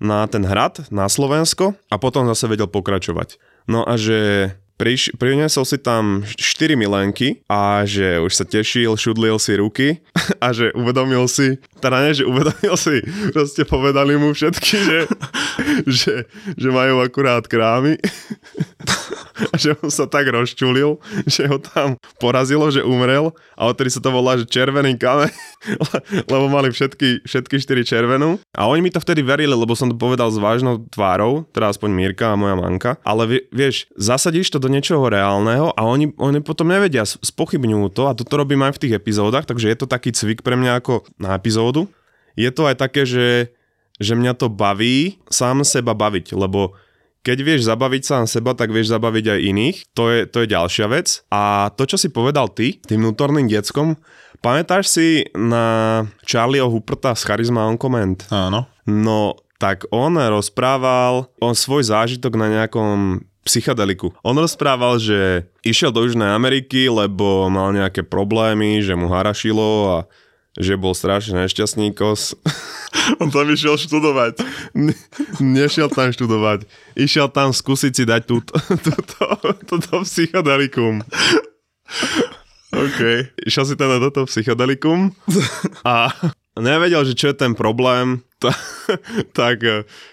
na 0.00 0.24
ten 0.26 0.42
hrad, 0.42 0.88
na 0.88 1.06
Slovensko 1.06 1.76
a 1.92 1.96
potom 2.00 2.24
zase 2.26 2.48
vedel 2.48 2.66
pokračovať. 2.66 3.36
No 3.68 3.84
a 3.84 4.00
že 4.00 4.50
priš, 4.80 5.12
priniesol 5.20 5.68
si 5.68 5.76
tam 5.76 6.24
4 6.24 6.72
milenky 6.72 7.44
a 7.44 7.84
že 7.84 8.16
už 8.16 8.32
sa 8.32 8.48
tešil, 8.48 8.96
šudlil 8.96 9.36
si 9.36 9.60
ruky 9.60 10.00
a 10.44 10.56
že 10.56 10.72
uvedomil 10.72 11.28
si, 11.28 11.60
teda 11.84 12.00
nie, 12.08 12.16
že 12.16 12.24
uvedomil 12.24 12.74
si, 12.80 13.04
proste 13.36 13.68
povedali 13.68 14.16
mu 14.16 14.32
všetky, 14.32 14.72
že, 14.80 14.98
že, 16.00 16.14
že 16.56 16.68
majú 16.72 17.04
akurát 17.04 17.44
krámy 17.44 18.00
že 19.62 19.76
on 19.80 19.88
sa 19.88 20.06
tak 20.06 20.28
rozčulil, 20.28 21.00
že 21.24 21.48
ho 21.48 21.58
tam 21.60 21.96
porazilo, 22.20 22.68
že 22.68 22.84
umrel 22.84 23.32
a 23.56 23.68
odtedy 23.68 23.90
sa 23.92 24.00
to 24.02 24.10
volá, 24.12 24.36
že 24.36 24.48
červený 24.48 24.96
kameň, 24.96 25.32
lebo 26.32 26.46
mali 26.48 26.72
všetky, 26.72 27.24
všetky 27.24 27.56
štyri 27.60 27.82
červenú. 27.84 28.40
A 28.56 28.68
oni 28.68 28.84
mi 28.84 28.90
to 28.92 29.02
vtedy 29.02 29.24
verili, 29.24 29.52
lebo 29.52 29.72
som 29.76 29.88
to 29.88 29.96
povedal 29.96 30.28
s 30.28 30.40
vážnou 30.40 30.84
tvárou, 30.88 31.44
teda 31.52 31.72
aspoň 31.72 31.90
Mirka 31.92 32.32
a 32.32 32.38
moja 32.38 32.56
manka. 32.56 32.90
Ale 33.04 33.48
vieš, 33.52 33.88
zasadíš 33.96 34.52
to 34.52 34.58
do 34.62 34.68
niečoho 34.68 35.08
reálneho 35.08 35.72
a 35.74 35.82
oni, 35.84 36.12
oni 36.16 36.40
potom 36.44 36.68
nevedia, 36.68 37.04
spochybňujú 37.04 37.86
to 37.92 38.02
a 38.08 38.16
toto 38.16 38.40
robím 38.40 38.64
aj 38.64 38.76
v 38.76 38.82
tých 38.86 38.96
epizódach, 38.96 39.44
takže 39.48 39.70
je 39.70 39.76
to 39.76 39.86
taký 39.88 40.12
cvik 40.12 40.44
pre 40.44 40.56
mňa 40.56 40.80
ako 40.80 41.04
na 41.16 41.36
epizódu. 41.36 41.88
Je 42.38 42.48
to 42.48 42.64
aj 42.64 42.78
také, 42.78 43.04
že, 43.04 43.52
že 43.98 44.16
mňa 44.16 44.38
to 44.38 44.48
baví 44.48 45.20
sám 45.28 45.66
seba 45.66 45.92
baviť, 45.92 46.32
lebo 46.32 46.78
keď 47.20 47.38
vieš 47.44 47.68
zabaviť 47.68 48.02
sám 48.04 48.24
seba, 48.24 48.56
tak 48.56 48.72
vieš 48.72 48.92
zabaviť 48.92 49.24
aj 49.36 49.40
iných. 49.44 49.76
To 49.92 50.08
je, 50.08 50.24
to 50.24 50.44
je 50.44 50.52
ďalšia 50.52 50.86
vec. 50.88 51.20
A 51.28 51.68
to, 51.76 51.84
čo 51.84 52.00
si 52.00 52.08
povedal 52.08 52.48
ty, 52.52 52.80
tým 52.80 53.04
vnútorným 53.04 53.44
deckom, 53.48 54.00
pamätáš 54.40 54.88
si 54.88 55.28
na 55.36 56.04
Charlieho 56.24 56.68
Huperta 56.72 57.12
z 57.12 57.22
Charisma 57.28 57.68
on 57.68 57.76
Comment? 57.76 58.16
Áno. 58.32 58.64
No, 58.88 59.36
tak 59.60 59.84
on 59.92 60.16
rozprával 60.16 61.28
on 61.44 61.52
svoj 61.52 61.84
zážitok 61.92 62.40
na 62.40 62.48
nejakom 62.48 63.20
psychedeliku. 63.44 64.12
On 64.24 64.36
rozprával, 64.36 65.00
že 65.00 65.48
išiel 65.64 65.92
do 65.92 66.04
Južnej 66.04 66.32
Ameriky, 66.32 66.88
lebo 66.88 67.48
mal 67.52 67.72
nejaké 67.72 68.04
problémy, 68.04 68.80
že 68.80 68.96
mu 68.96 69.12
harašilo 69.12 69.68
a 69.92 69.98
že 70.58 70.74
bol 70.74 70.96
strašne 70.98 71.46
nešťastný 71.46 71.94
kos. 71.94 72.34
On 73.22 73.30
tam 73.30 73.46
išiel 73.50 73.78
študovať. 73.78 74.42
Ne, 74.74 74.94
nešiel 75.38 75.86
tam 75.86 76.10
študovať. 76.10 76.66
Išiel 76.98 77.30
tam 77.30 77.54
skúsiť 77.54 77.92
si 77.94 78.02
dať 78.02 78.22
túto, 78.26 78.54
túto, 78.86 79.24
túto 79.66 79.94
psychodelikum. 80.02 81.06
OK. 82.70 83.00
Išiel 83.46 83.64
si 83.66 83.74
tam 83.78 83.94
na 83.94 83.98
toto 84.02 84.26
psychodelikum 84.26 85.14
a 85.86 86.10
nevedel, 86.58 87.02
že 87.06 87.14
čo 87.14 87.30
je 87.30 87.36
ten 87.38 87.54
problém, 87.54 88.22
tak, 89.36 89.60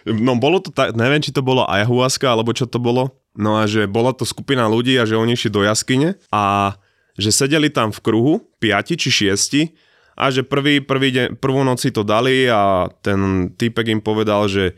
no 0.06 0.36
bolo 0.36 0.60
to 0.60 0.70
tak, 0.74 0.94
neviem, 0.98 1.22
či 1.22 1.32
to 1.32 1.46
bolo 1.46 1.64
ayahuasca, 1.70 2.28
alebo 2.28 2.52
čo 2.52 2.66
to 2.68 2.82
bolo, 2.82 3.14
no 3.38 3.56
a 3.62 3.70
že 3.70 3.86
bola 3.88 4.12
to 4.12 4.28
skupina 4.28 4.68
ľudí 4.68 4.98
a 4.98 5.08
že 5.08 5.16
oni 5.16 5.38
išli 5.38 5.54
do 5.54 5.64
jaskyne 5.64 6.18
a 6.34 6.76
že 7.18 7.34
sedeli 7.34 7.70
tam 7.72 7.90
v 7.90 8.04
kruhu, 8.04 8.34
piati 8.62 8.98
či 8.98 9.10
šiesti 9.10 9.62
a 10.18 10.34
že 10.34 10.42
prvý, 10.42 10.82
prvý 10.82 11.14
deň, 11.14 11.26
prvú 11.38 11.62
noc 11.62 11.86
si 11.86 11.94
to 11.94 12.02
dali 12.02 12.50
a 12.50 12.90
ten 13.06 13.54
týpek 13.54 13.94
im 13.94 14.02
povedal, 14.02 14.50
že, 14.50 14.74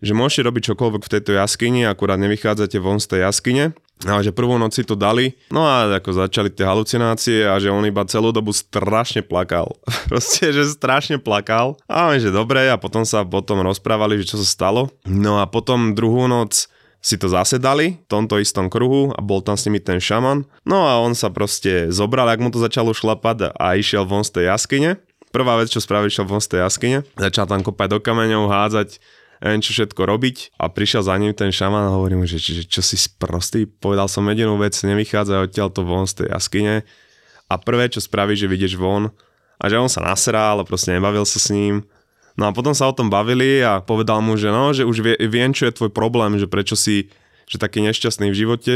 že 0.00 0.16
môžete 0.16 0.48
robiť 0.48 0.62
čokoľvek 0.72 1.02
v 1.04 1.12
tejto 1.12 1.36
jaskyni, 1.36 1.84
akurát 1.84 2.16
nevychádzate 2.16 2.80
von 2.80 2.96
z 2.96 3.12
tej 3.12 3.20
jaskyne. 3.28 3.76
A 4.06 4.22
že 4.22 4.30
prvú 4.30 4.54
noc 4.62 4.78
si 4.78 4.86
to 4.86 4.94
dali, 4.94 5.34
no 5.50 5.66
a 5.66 5.90
ako 5.98 6.22
začali 6.22 6.54
tie 6.54 6.62
halucinácie 6.62 7.42
a 7.42 7.58
že 7.58 7.66
on 7.66 7.82
iba 7.82 8.06
celú 8.06 8.30
dobu 8.30 8.54
strašne 8.54 9.26
plakal. 9.26 9.74
Proste, 10.10 10.54
že 10.54 10.70
strašne 10.70 11.18
plakal. 11.18 11.74
A 11.90 12.14
my, 12.14 12.22
že 12.22 12.30
dobre, 12.30 12.70
a 12.70 12.78
potom 12.78 13.02
sa 13.02 13.26
potom 13.26 13.58
rozprávali, 13.66 14.22
že 14.22 14.30
čo 14.30 14.36
sa 14.38 14.46
stalo. 14.46 14.94
No 15.02 15.42
a 15.42 15.50
potom 15.50 15.98
druhú 15.98 16.30
noc 16.30 16.70
si 16.98 17.14
to 17.14 17.30
zasedali 17.30 18.02
v 18.02 18.06
tomto 18.10 18.42
istom 18.42 18.66
kruhu 18.66 19.14
a 19.14 19.20
bol 19.22 19.38
tam 19.38 19.54
s 19.54 19.66
nimi 19.70 19.78
ten 19.78 20.02
šaman. 20.02 20.44
No 20.66 20.86
a 20.86 20.98
on 20.98 21.14
sa 21.14 21.30
proste 21.30 21.94
zobral, 21.94 22.26
ak 22.26 22.42
mu 22.42 22.50
to 22.50 22.58
začalo 22.58 22.90
šlapať 22.90 23.54
a 23.54 23.78
išiel 23.78 24.02
von 24.04 24.26
z 24.26 24.42
tej 24.42 24.44
jaskyne. 24.50 24.98
Prvá 25.30 25.60
vec, 25.60 25.70
čo 25.70 25.78
spravil, 25.78 26.10
išiel 26.10 26.26
von 26.26 26.42
z 26.42 26.56
tej 26.56 26.60
jaskyne. 26.66 26.98
Začal 27.14 27.46
tam 27.46 27.62
kopať 27.62 27.88
do 27.94 27.98
kameňov, 28.02 28.50
hádzať 28.50 28.98
neviem 29.38 29.62
čo 29.62 29.70
všetko 29.70 30.02
robiť 30.02 30.36
a 30.58 30.66
prišiel 30.66 31.02
za 31.06 31.14
ním 31.14 31.30
ten 31.30 31.54
šaman 31.54 31.90
a 31.90 31.94
hovorí 31.94 32.18
mu, 32.18 32.26
že, 32.26 32.42
že 32.42 32.66
čo 32.66 32.82
si 32.82 32.98
sprostý, 32.98 33.70
povedal 33.70 34.10
som 34.10 34.26
jedinú 34.26 34.58
vec, 34.58 34.74
nevychádza 34.74 35.46
odtiaľ 35.46 35.70
to 35.70 35.86
von 35.86 36.10
z 36.10 36.24
tej 36.24 36.28
jaskyne 36.34 36.74
a 37.46 37.54
prvé, 37.56 37.86
čo 37.86 38.02
spraví, 38.02 38.34
že 38.34 38.50
vidieš 38.50 38.74
von 38.74 39.14
a 39.58 39.64
že 39.70 39.78
on 39.78 39.90
sa 39.90 40.02
nasral 40.02 40.58
a 40.58 40.66
proste 40.66 40.90
nebavil 40.94 41.22
sa 41.22 41.38
s 41.38 41.54
ním 41.54 41.86
No 42.38 42.48
a 42.48 42.54
potom 42.54 42.70
sa 42.70 42.86
o 42.86 42.94
tom 42.94 43.10
bavili 43.10 43.58
a 43.66 43.82
povedal 43.82 44.22
mu, 44.22 44.38
že 44.38 44.54
no, 44.54 44.70
že 44.70 44.86
už 44.86 44.96
vie, 45.02 45.14
viem, 45.26 45.50
čo 45.50 45.66
je 45.66 45.74
tvoj 45.74 45.90
problém, 45.90 46.38
že 46.38 46.46
prečo 46.46 46.78
si 46.78 47.10
že 47.50 47.58
taký 47.58 47.82
nešťastný 47.82 48.30
v 48.30 48.38
živote, 48.46 48.74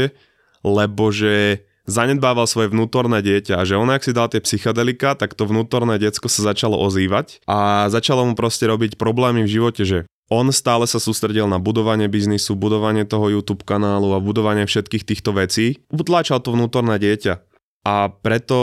lebo 0.65 1.13
že 1.13 1.63
zanedbával 1.85 2.49
svoje 2.49 2.73
vnútorné 2.73 3.21
dieťa 3.21 3.59
a 3.59 3.63
že 3.63 3.77
on, 3.77 3.87
ak 3.91 4.03
si 4.03 4.15
dal 4.15 4.27
tie 4.31 4.41
psychedelika, 4.41 5.13
tak 5.13 5.37
to 5.37 5.45
vnútorné 5.45 6.01
diecko 6.01 6.25
sa 6.25 6.55
začalo 6.55 6.79
ozývať 6.79 7.43
a 7.45 7.87
začalo 7.91 8.25
mu 8.25 8.33
proste 8.33 8.65
robiť 8.65 8.97
problémy 8.97 9.45
v 9.45 9.53
živote, 9.53 9.83
že 9.85 9.99
on 10.31 10.49
stále 10.49 10.87
sa 10.89 10.97
sústredil 10.97 11.45
na 11.45 11.59
budovanie 11.61 12.09
biznisu, 12.09 12.57
budovanie 12.57 13.05
toho 13.05 13.29
YouTube 13.29 13.67
kanálu 13.67 14.15
a 14.15 14.23
budovanie 14.23 14.65
všetkých 14.65 15.05
týchto 15.05 15.35
vecí. 15.35 15.83
Utláčal 15.93 16.41
to 16.41 16.55
vnútorné 16.55 16.97
dieťa. 16.97 17.43
A 17.83 18.07
preto 18.09 18.57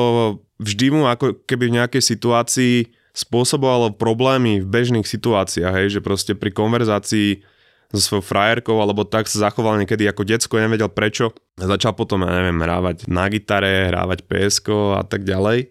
vždy 0.59 0.87
mu 0.91 1.03
ako 1.07 1.45
keby 1.45 1.69
v 1.69 1.77
nejakej 1.79 2.03
situácii 2.03 2.75
spôsobovalo 3.21 3.93
problémy 4.01 4.65
v 4.65 4.67
bežných 4.67 5.05
situáciách, 5.05 5.75
hej, 5.77 5.89
že 5.99 6.01
proste 6.01 6.33
pri 6.33 6.49
konverzácii 6.57 7.45
so 7.91 8.01
svojou 8.01 8.25
frajerkou 8.25 8.79
alebo 8.79 9.03
tak 9.03 9.27
sa 9.27 9.51
zachoval 9.51 9.77
niekedy 9.83 10.07
ako 10.07 10.23
decko, 10.23 10.63
nevedel 10.63 10.89
prečo. 10.89 11.35
Začal 11.59 11.93
potom, 11.93 12.23
ja 12.23 12.33
neviem, 12.33 12.63
hrávať 12.63 13.11
na 13.11 13.27
gitare, 13.27 13.91
hrávať 13.91 14.25
PSK 14.25 14.69
a 14.97 15.05
tak 15.05 15.27
ďalej. 15.27 15.69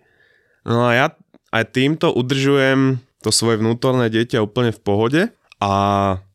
No 0.68 0.86
a 0.86 0.92
ja 0.94 1.06
aj 1.50 1.74
týmto 1.74 2.12
udržujem 2.12 3.02
to 3.24 3.32
svoje 3.32 3.58
vnútorné 3.58 4.12
dieťa 4.12 4.44
úplne 4.44 4.76
v 4.76 4.84
pohode 4.84 5.22
a 5.60 5.72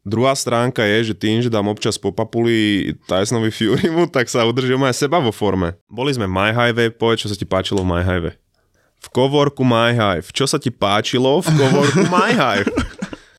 druhá 0.05 0.35
stránka 0.37 0.85
je, 0.85 1.13
že 1.13 1.15
tým, 1.17 1.41
že 1.45 1.53
dám 1.53 1.69
občas 1.69 2.01
po 2.01 2.13
papuli 2.13 2.93
Tysonovi 3.09 3.53
Furymu, 3.53 4.09
tak 4.09 4.29
sa 4.33 4.49
udržujem 4.49 4.83
aj 4.85 5.07
seba 5.07 5.21
vo 5.21 5.33
forme. 5.33 5.77
Boli 5.89 6.17
sme 6.17 6.29
v 6.29 6.35
My 6.35 6.51
Highway, 6.53 6.93
povedz, 6.93 7.25
čo 7.25 7.31
sa 7.31 7.39
ti 7.39 7.45
páčilo 7.45 7.85
v 7.85 7.89
My 7.93 8.03
Highway 8.03 8.44
v 9.05 9.07
kovorku 9.13 9.61
MyHive. 9.61 10.25
Čo 10.33 10.49
sa 10.49 10.57
ti 10.57 10.73
páčilo 10.73 11.45
v 11.45 11.49
kovorku 11.53 12.09
MyHive? 12.09 12.73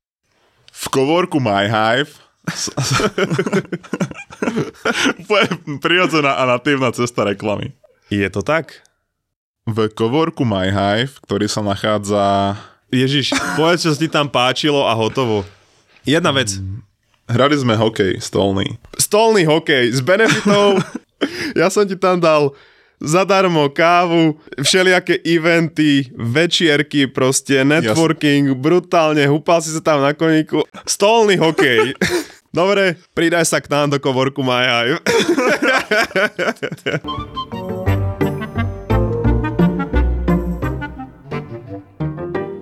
v 0.85 0.87
kovorku 0.93 1.41
MyHive 1.41 2.13
prirodzená 5.81 6.37
a 6.37 6.45
natívna 6.45 6.93
cesta 6.93 7.25
reklamy. 7.25 7.73
Je 8.13 8.29
to 8.29 8.45
tak? 8.45 8.85
V 9.65 9.89
kovorku 9.89 10.45
MyHive, 10.45 11.17
ktorý 11.25 11.49
sa 11.49 11.65
nachádza... 11.65 12.53
Ježiš, 12.93 13.33
povedz, 13.57 13.81
čo 13.81 13.89
sa 13.91 13.97
ti 13.97 14.05
tam 14.05 14.29
páčilo 14.29 14.85
a 14.85 14.93
hotovo. 14.93 15.41
Jedna 16.05 16.29
vec. 16.29 16.53
Hrali 17.25 17.57
sme 17.57 17.73
hokej 17.73 18.21
stolný. 18.21 18.77
Stolný 19.01 19.49
hokej 19.49 19.89
s 19.89 20.05
benefitou. 20.05 20.77
ja 21.59 21.73
som 21.73 21.89
ti 21.89 21.97
tam 21.97 22.21
dal 22.21 22.53
zadarmo 23.01 23.69
kávu, 23.69 24.39
všelijaké 24.61 25.17
eventy, 25.25 26.11
večierky, 26.15 27.07
proste 27.07 27.65
networking, 27.65 28.47
Jasne. 28.47 28.61
brutálne, 28.61 29.23
húpal 29.27 29.61
si 29.61 29.71
sa 29.71 29.81
tam 29.81 30.01
na 30.01 30.13
koníku. 30.13 30.63
Stolný 30.87 31.37
hokej. 31.37 31.93
Dobre, 32.55 32.95
pridaj 33.11 33.51
sa 33.51 33.59
k 33.59 33.67
nám 33.67 33.91
do 33.91 33.99
kovorku 33.99 34.39
Majaj. 34.39 34.95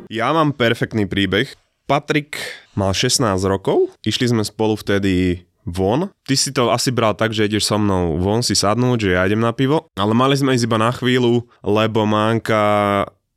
ja 0.09 0.33
mám 0.33 0.49
perfektný 0.57 1.05
príbeh. 1.05 1.53
Patrik 1.85 2.41
mal 2.73 2.89
16 2.95 3.21
rokov, 3.45 3.93
išli 4.01 4.33
sme 4.33 4.41
spolu 4.41 4.73
vtedy 4.79 5.45
von. 5.65 6.11
Ty 6.27 6.35
si 6.35 6.49
to 6.51 6.69
asi 6.69 6.91
bral 6.91 7.15
tak, 7.15 7.31
že 7.31 7.47
ideš 7.47 7.67
so 7.67 7.79
mnou 7.79 8.19
von 8.19 8.43
si 8.43 8.53
sadnúť, 8.55 8.97
že 8.99 9.09
ja 9.15 9.25
idem 9.27 9.41
na 9.41 9.55
pivo, 9.55 9.87
ale 9.95 10.13
mali 10.15 10.35
sme 10.35 10.55
ísť 10.55 10.67
iba 10.67 10.77
na 10.79 10.91
chvíľu, 10.91 11.47
lebo 11.63 12.03
Mánka 12.07 12.63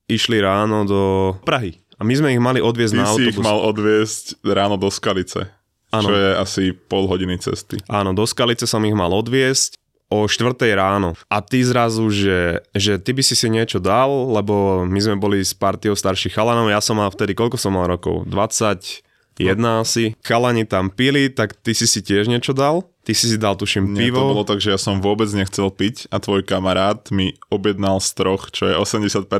išli 0.06 0.38
ráno 0.42 0.86
do 0.86 1.02
Prahy. 1.42 1.78
A 1.96 2.04
my 2.04 2.12
sme 2.12 2.28
ich 2.36 2.42
mali 2.42 2.60
odviezť 2.60 2.92
Ty 2.92 2.98
na 3.00 3.06
autobus. 3.08 3.24
si 3.24 3.32
ich 3.32 3.40
mal 3.40 3.58
odviezť 3.58 4.24
ráno 4.44 4.76
do 4.76 4.92
Skalice. 4.92 5.48
Ano. 5.94 6.10
Čo 6.10 6.14
je 6.14 6.30
asi 6.36 6.62
pol 6.76 7.08
hodiny 7.08 7.40
cesty. 7.40 7.80
Áno, 7.88 8.12
do 8.12 8.26
Skalice 8.28 8.68
som 8.68 8.82
ich 8.84 8.92
mal 8.92 9.08
odviezť 9.14 9.78
o 10.06 10.26
4 10.26 10.54
ráno. 10.78 11.18
A 11.26 11.42
ty 11.42 11.62
zrazu, 11.66 12.06
že, 12.14 12.62
že 12.74 12.98
ty 13.02 13.10
by 13.10 13.22
si 13.26 13.34
si 13.34 13.50
niečo 13.50 13.82
dal, 13.82 14.10
lebo 14.30 14.86
my 14.86 15.00
sme 15.02 15.16
boli 15.18 15.42
s 15.42 15.50
partiou 15.50 15.98
starších 15.98 16.34
chalanov, 16.36 16.70
ja 16.70 16.78
som 16.78 16.98
mal 16.98 17.10
vtedy, 17.10 17.34
koľko 17.34 17.58
som 17.58 17.74
mal 17.74 17.90
rokov? 17.90 18.22
20, 18.28 19.02
jedna 19.38 19.84
asi. 19.84 20.16
Chalani 20.24 20.64
tam 20.64 20.88
pili, 20.88 21.28
tak 21.28 21.54
ty 21.60 21.76
si 21.76 21.84
si 21.84 22.00
tiež 22.00 22.28
niečo 22.28 22.56
dal? 22.56 22.84
Ty 23.06 23.14
si 23.14 23.30
si 23.30 23.38
dal, 23.38 23.54
tuším, 23.54 23.94
Nie, 23.94 24.10
pivo. 24.10 24.18
to 24.18 24.32
bolo 24.34 24.42
tak, 24.42 24.58
že 24.58 24.74
ja 24.74 24.80
som 24.82 24.98
vôbec 24.98 25.30
nechcel 25.30 25.70
piť 25.70 26.10
a 26.10 26.18
tvoj 26.18 26.42
kamarát 26.42 26.98
mi 27.14 27.38
objednal 27.54 28.02
z 28.02 28.18
troch, 28.18 28.50
čo 28.50 28.66
je 28.66 28.74
80% 28.74 29.30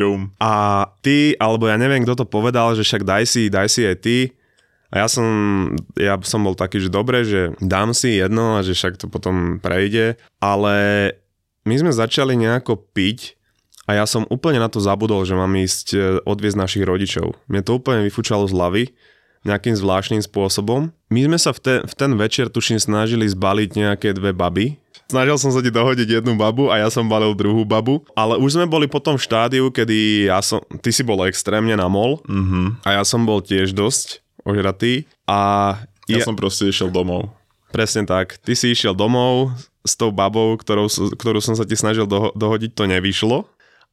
rum. 0.00 0.32
A 0.40 0.88
ty, 1.04 1.36
alebo 1.36 1.68
ja 1.68 1.76
neviem, 1.76 2.00
kto 2.00 2.24
to 2.24 2.26
povedal, 2.26 2.72
že 2.72 2.80
však 2.80 3.04
daj 3.04 3.24
si, 3.28 3.52
daj 3.52 3.68
si 3.68 3.84
aj 3.84 3.96
ty. 4.00 4.16
A 4.88 5.04
ja 5.04 5.06
som, 5.06 5.28
ja 6.00 6.16
som 6.24 6.40
bol 6.42 6.56
taký, 6.56 6.80
že 6.80 6.90
dobre, 6.90 7.22
že 7.22 7.52
dám 7.60 7.92
si 7.92 8.16
jedno 8.18 8.56
a 8.58 8.64
že 8.64 8.72
však 8.72 8.96
to 8.98 9.06
potom 9.06 9.60
prejde. 9.60 10.16
Ale 10.42 10.74
my 11.68 11.74
sme 11.76 11.92
začali 11.92 12.34
nejako 12.40 12.80
piť 12.96 13.36
a 13.86 14.00
ja 14.00 14.08
som 14.08 14.24
úplne 14.32 14.58
na 14.58 14.72
to 14.72 14.80
zabudol, 14.80 15.22
že 15.28 15.36
mám 15.36 15.52
ísť 15.54 15.86
e, 15.92 15.98
odviezť 16.24 16.56
našich 16.58 16.84
rodičov. 16.88 17.36
Mne 17.46 17.62
to 17.62 17.76
úplne 17.78 18.02
vyfúčalo 18.06 18.48
z 18.48 18.54
hlavy 18.56 18.84
nejakým 19.42 19.72
zvláštnym 19.72 20.20
spôsobom. 20.20 20.92
My 21.08 21.24
sme 21.24 21.36
sa 21.36 21.50
v, 21.50 21.58
te, 21.58 21.74
v 21.80 21.94
ten 21.94 22.12
večer 22.14 22.46
tuším 22.46 22.76
snažili 22.76 23.24
zbaliť 23.24 23.70
nejaké 23.72 24.12
dve 24.12 24.30
baby 24.30 24.76
Snažil 25.10 25.42
som 25.42 25.50
sa 25.50 25.58
ti 25.58 25.74
dohodiť 25.74 26.22
jednu 26.22 26.38
babu 26.38 26.70
a 26.70 26.78
ja 26.78 26.86
som 26.86 27.02
balil 27.02 27.34
druhú 27.34 27.66
babu, 27.66 28.06
ale 28.14 28.38
už 28.38 28.54
sme 28.54 28.62
boli 28.62 28.86
potom 28.86 29.18
v 29.18 29.26
štádiu, 29.26 29.66
kedy 29.66 30.30
ja 30.30 30.38
som, 30.38 30.62
ty 30.78 30.94
si 30.94 31.02
bol 31.02 31.26
extrémne 31.26 31.74
na 31.74 31.90
mol 31.90 32.22
Mhm. 32.30 32.86
a 32.86 32.94
ja 32.94 33.02
som 33.02 33.26
bol 33.26 33.42
tiež 33.42 33.74
dosť 33.74 34.22
ožratý 34.46 35.10
a 35.26 35.74
Ja, 36.06 36.22
som 36.22 36.38
proste 36.38 36.66
išiel 36.66 36.90
domov. 36.90 37.26
Presne 37.70 38.02
tak. 38.02 38.38
Ty 38.38 38.54
si 38.54 38.70
išiel 38.70 38.94
domov 38.94 39.50
s 39.82 39.94
tou 39.94 40.14
babou, 40.14 40.54
ktorou, 40.54 40.86
ktorú 40.90 41.38
som 41.38 41.54
sa 41.54 41.66
ti 41.66 41.74
snažil 41.74 42.06
doho- 42.06 42.30
dohodiť, 42.34 42.70
to 42.70 42.86
nevyšlo. 42.86 43.46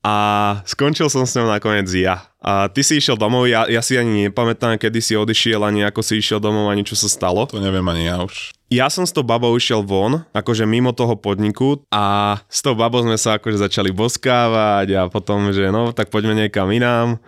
A 0.05 0.15
skončil 0.63 1.09
som 1.09 1.25
s 1.25 1.35
ňou 1.35 1.49
nakoniec 1.49 1.89
ja. 1.91 2.29
A 2.37 2.71
ty 2.71 2.79
si 2.85 3.01
išiel 3.01 3.19
domov, 3.19 3.49
ja, 3.49 3.67
ja 3.67 3.83
si 3.83 3.99
ani 3.99 4.29
nepamätám, 4.29 4.79
kedy 4.79 5.03
si 5.03 5.19
odišiel, 5.19 5.67
ani 5.67 5.83
ako 5.83 5.99
si 5.99 6.21
išiel 6.21 6.39
domov, 6.39 6.71
ani 6.71 6.85
čo 6.85 6.95
sa 6.95 7.11
stalo. 7.11 7.43
To 7.49 7.59
neviem 7.59 7.83
ani 7.89 8.07
ja 8.07 8.23
už. 8.23 8.55
Ja 8.71 8.87
som 8.91 9.07
s 9.07 9.11
tou 9.11 9.23
babou 9.23 9.51
išiel 9.55 9.83
von, 9.83 10.27
akože 10.31 10.67
mimo 10.67 10.91
toho 10.91 11.15
podniku 11.15 11.83
a 11.91 12.35
s 12.51 12.59
tou 12.59 12.75
babou 12.75 12.99
sme 13.03 13.15
sa 13.15 13.39
akože 13.39 13.63
začali 13.63 13.95
boskávať 13.95 14.87
a 14.95 15.01
potom, 15.07 15.51
že 15.55 15.71
no, 15.71 15.91
tak 15.91 16.11
poďme 16.11 16.35
niekam 16.35 16.71
inám. 16.71 17.19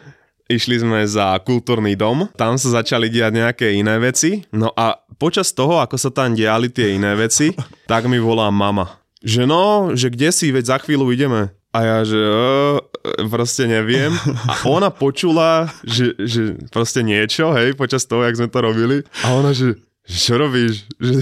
Išli 0.49 0.81
sme 0.81 1.05
za 1.05 1.37
kultúrny 1.45 1.93
dom, 1.93 2.25
tam 2.33 2.57
sa 2.57 2.81
začali 2.81 3.05
diať 3.05 3.37
nejaké 3.37 3.67
iné 3.75 4.01
veci. 4.01 4.43
No 4.49 4.73
a 4.73 4.97
počas 5.19 5.53
toho, 5.53 5.77
ako 5.77 5.95
sa 5.95 6.09
tam 6.09 6.33
diali 6.33 6.73
tie 6.73 6.97
iné 6.97 7.13
veci, 7.13 7.53
tak 7.91 8.09
mi 8.09 8.17
volá 8.17 8.49
mama. 8.49 8.99
Že 9.19 9.43
no, 9.45 9.91
že 9.93 10.09
kde 10.09 10.31
si, 10.31 10.49
veď 10.49 10.75
za 10.75 10.77
chvíľu 10.79 11.11
ideme. 11.11 11.58
A 11.69 11.79
ja, 11.85 11.97
že 12.01 12.17
uh, 12.17 12.81
proste 13.29 13.69
neviem. 13.69 14.09
A 14.49 14.65
ona 14.65 14.89
počula, 14.89 15.69
že, 15.85 16.17
že 16.17 16.57
proste 16.73 17.05
niečo, 17.05 17.53
hej, 17.53 17.77
počas 17.77 18.09
toho, 18.09 18.25
jak 18.25 18.41
sme 18.41 18.49
to 18.49 18.59
robili. 18.61 19.05
A 19.21 19.37
ona, 19.37 19.53
že, 19.53 19.77
čo 20.09 20.41
robíš? 20.41 20.89
Že, 20.97 21.21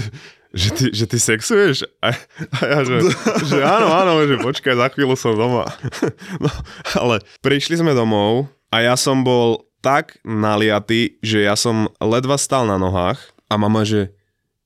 že, 0.56 0.68
ty, 0.72 0.84
že 0.88 1.04
ty 1.04 1.18
sexuješ? 1.20 1.84
A, 2.00 2.16
a 2.56 2.60
ja, 2.64 2.80
že, 2.80 2.96
že 3.44 3.60
áno, 3.60 3.92
áno, 3.92 4.24
že 4.24 4.40
počkaj, 4.40 4.72
za 4.72 4.88
chvíľu 4.88 5.14
som 5.20 5.36
doma. 5.36 5.68
No, 6.42 6.50
ale 6.96 7.20
prišli 7.44 7.84
sme 7.84 7.92
domov 7.92 8.48
a 8.72 8.80
ja 8.80 8.96
som 8.96 9.20
bol 9.20 9.68
tak 9.84 10.16
naliatý, 10.24 11.20
že 11.20 11.44
ja 11.44 11.54
som 11.54 11.92
ledva 12.00 12.40
stal 12.40 12.64
na 12.64 12.80
nohách 12.80 13.20
a 13.52 13.54
mama, 13.60 13.84
že, 13.84 14.16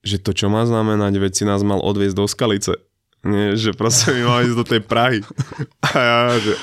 že 0.07 0.23
to 0.23 0.31
čo 0.31 0.47
má 0.47 0.63
znamenať, 0.63 1.19
veď 1.19 1.33
si 1.35 1.45
nás 1.45 1.61
mal 1.67 1.83
odviezť 1.83 2.17
do 2.17 2.25
Skalice. 2.31 2.79
Nie, 3.23 3.55
že 3.55 3.71
proste 3.71 4.11
my 4.11 4.23
máme 4.27 4.43
ísť 4.51 4.59
do 4.59 4.67
tej 4.67 4.83
Prahy. 4.83 5.23
A 5.83 5.95
ja, 5.95 6.21
že, 6.43 6.55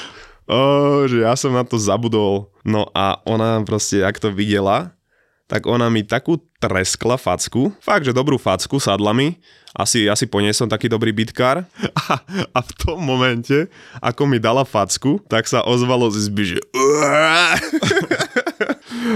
o, 0.44 0.60
že 1.08 1.24
ja 1.24 1.32
som 1.40 1.56
na 1.56 1.64
to 1.64 1.80
zabudol. 1.80 2.52
No 2.68 2.92
a 2.92 3.24
ona 3.24 3.64
proste, 3.64 4.04
ak 4.04 4.20
to 4.20 4.28
videla, 4.28 4.92
tak 5.48 5.66
ona 5.66 5.88
mi 5.90 6.04
takú 6.04 6.38
treskla 6.60 7.18
facku, 7.18 7.74
fakt, 7.80 8.06
že 8.06 8.14
dobrú 8.14 8.38
facku 8.38 8.78
sadlami, 8.78 9.40
asi, 9.74 10.06
asi 10.06 10.28
poniesol 10.30 10.68
taký 10.70 10.86
dobrý 10.92 11.10
bitkár 11.10 11.64
a, 12.06 12.14
a 12.54 12.60
v 12.62 12.72
tom 12.78 13.02
momente, 13.02 13.66
ako 13.98 14.30
mi 14.30 14.38
dala 14.38 14.62
facku, 14.68 15.18
tak 15.26 15.48
sa 15.50 15.66
ozvalo 15.66 16.12
z 16.12 16.28
izby, 16.28 16.44
že 16.54 16.60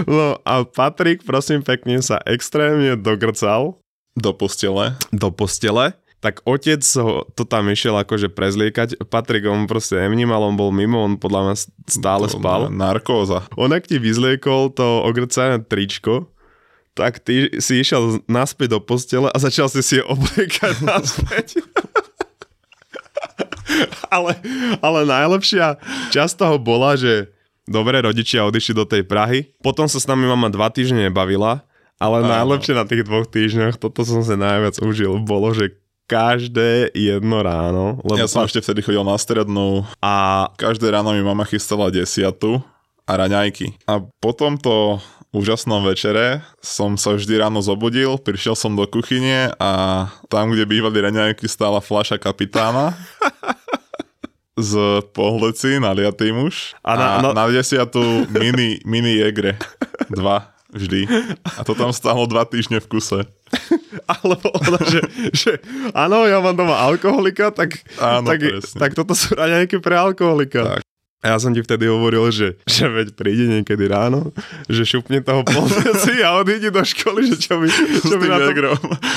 No 0.10 0.40
a 0.48 0.64
Patrik, 0.64 1.22
prosím 1.28 1.62
pekne, 1.62 2.00
sa 2.02 2.18
extrémne 2.26 2.96
dogrcal 2.96 3.78
Do 4.16 4.32
postele. 4.34 4.94
do 5.12 5.30
postele, 5.34 5.94
tak 6.24 6.40
otec 6.48 6.80
ho 7.04 7.28
to 7.36 7.44
tam 7.44 7.68
išiel 7.68 8.00
akože 8.00 8.32
prezliekať. 8.32 9.04
Patrik, 9.12 9.44
on 9.44 9.68
proste 9.68 10.00
nevnímal, 10.00 10.40
on 10.40 10.56
bol 10.56 10.72
mimo, 10.72 11.04
on 11.04 11.20
podľa 11.20 11.52
mňa 11.52 11.56
stále 11.92 12.32
To 12.32 12.40
spal. 12.40 12.72
Narkóza. 12.72 13.44
On 13.60 13.68
ak 13.68 13.92
ti 13.92 14.00
vyzliekol 14.00 14.72
to 14.72 15.04
ogrcané 15.04 15.60
tričko, 15.60 16.32
tak 16.96 17.20
ty 17.20 17.52
si 17.60 17.84
išiel 17.84 18.24
naspäť 18.32 18.78
do 18.78 18.80
postele 18.80 19.28
a 19.28 19.36
začal 19.36 19.68
si 19.68 19.84
si 19.84 20.00
obliekať 20.00 20.80
naspäť. 20.88 21.60
ale, 24.08 24.40
ale 24.80 25.00
najlepšia 25.04 25.76
časť 26.16 26.34
toho 26.40 26.56
bola, 26.56 26.96
že 26.96 27.36
dobre, 27.68 28.00
rodičia 28.00 28.48
odišli 28.48 28.74
do 28.80 28.88
tej 28.88 29.04
Prahy, 29.04 29.52
potom 29.60 29.92
sa 29.92 30.00
s 30.00 30.08
nami 30.08 30.24
mama 30.24 30.48
dva 30.48 30.72
týždne 30.72 31.12
nebavila, 31.12 31.68
ale 32.00 32.24
Áno. 32.24 32.32
najlepšie 32.32 32.74
na 32.80 32.86
tých 32.88 33.04
dvoch 33.04 33.28
týždňoch, 33.28 33.76
toto 33.76 34.08
som 34.08 34.24
sa 34.24 34.40
najviac 34.40 34.80
užil, 34.80 35.20
bolo, 35.20 35.52
že 35.52 35.83
každé 36.06 36.92
jedno 36.92 37.40
ráno, 37.40 37.98
lebo 38.04 38.20
Ja 38.20 38.28
som 38.28 38.44
ešte 38.44 38.60
vtedy 38.60 38.84
chodil 38.84 39.02
na 39.02 39.16
strednú 39.16 39.88
a 40.04 40.46
Každé 40.56 40.92
ráno 40.92 41.16
mi 41.16 41.24
mama 41.24 41.48
chystala 41.48 41.88
desiatu 41.90 42.60
a 43.04 43.12
raňajky. 43.16 43.76
A 43.88 44.04
po 44.20 44.32
tomto 44.32 45.00
úžasnom 45.34 45.82
večere 45.82 46.40
som 46.62 46.94
sa 46.96 47.16
vždy 47.16 47.42
ráno 47.42 47.60
zobudil, 47.60 48.22
prišiel 48.22 48.54
som 48.54 48.76
do 48.76 48.86
kuchyne 48.86 49.50
a 49.58 49.72
tam, 50.30 50.54
kde 50.54 50.64
bývali 50.64 51.02
raňajky, 51.02 51.50
stála 51.50 51.82
fľaša 51.82 52.22
kapitána 52.22 52.94
z 54.54 54.72
pohleci 55.12 55.82
naliatý 55.82 56.30
muž 56.30 56.78
A 56.86 56.94
a 56.94 56.96
na- 56.96 57.10
na, 57.18 57.20
no- 57.22 57.34
na 57.34 57.44
desiatu 57.50 58.00
mini, 58.30 58.78
mini 58.86 59.18
jegre. 59.18 59.58
Dva 60.14 60.54
vždy. 60.70 61.06
A 61.58 61.62
to 61.66 61.74
tam 61.74 61.90
stálo 61.94 62.26
dva 62.26 62.46
týždne 62.46 62.78
v 62.78 62.90
kuse. 62.90 63.26
Alebo 64.14 64.48
ona, 64.54 64.80
že, 64.86 65.02
že 65.32 65.52
áno, 65.94 66.26
ja 66.26 66.40
mám 66.40 66.56
doma 66.58 66.80
alkoholika, 66.82 67.52
tak, 67.54 67.82
Áno, 67.98 68.28
tak, 68.28 68.40
presne. 68.42 68.80
tak 68.80 68.92
toto 68.94 69.14
sú 69.14 69.34
raňajky 69.34 69.80
pre 69.80 69.96
alkoholika. 69.98 70.80
Tak. 70.80 70.82
A 71.24 71.32
ja 71.32 71.38
som 71.40 71.56
ti 71.56 71.64
vtedy 71.64 71.88
hovoril, 71.88 72.28
že, 72.36 72.60
že 72.68 72.92
veď 72.92 73.16
príde 73.16 73.48
niekedy 73.48 73.88
ráno, 73.88 74.36
že 74.68 74.84
šupne 74.84 75.24
toho 75.24 75.48
polveci 75.48 76.20
a 76.20 76.36
odíde 76.36 76.68
do 76.68 76.84
školy, 76.84 77.32
že 77.32 77.40
čo 77.40 77.64
by, 77.64 77.68
čo 78.12 78.16
by, 78.20 78.26
na 78.28 78.38
to, 78.44 78.52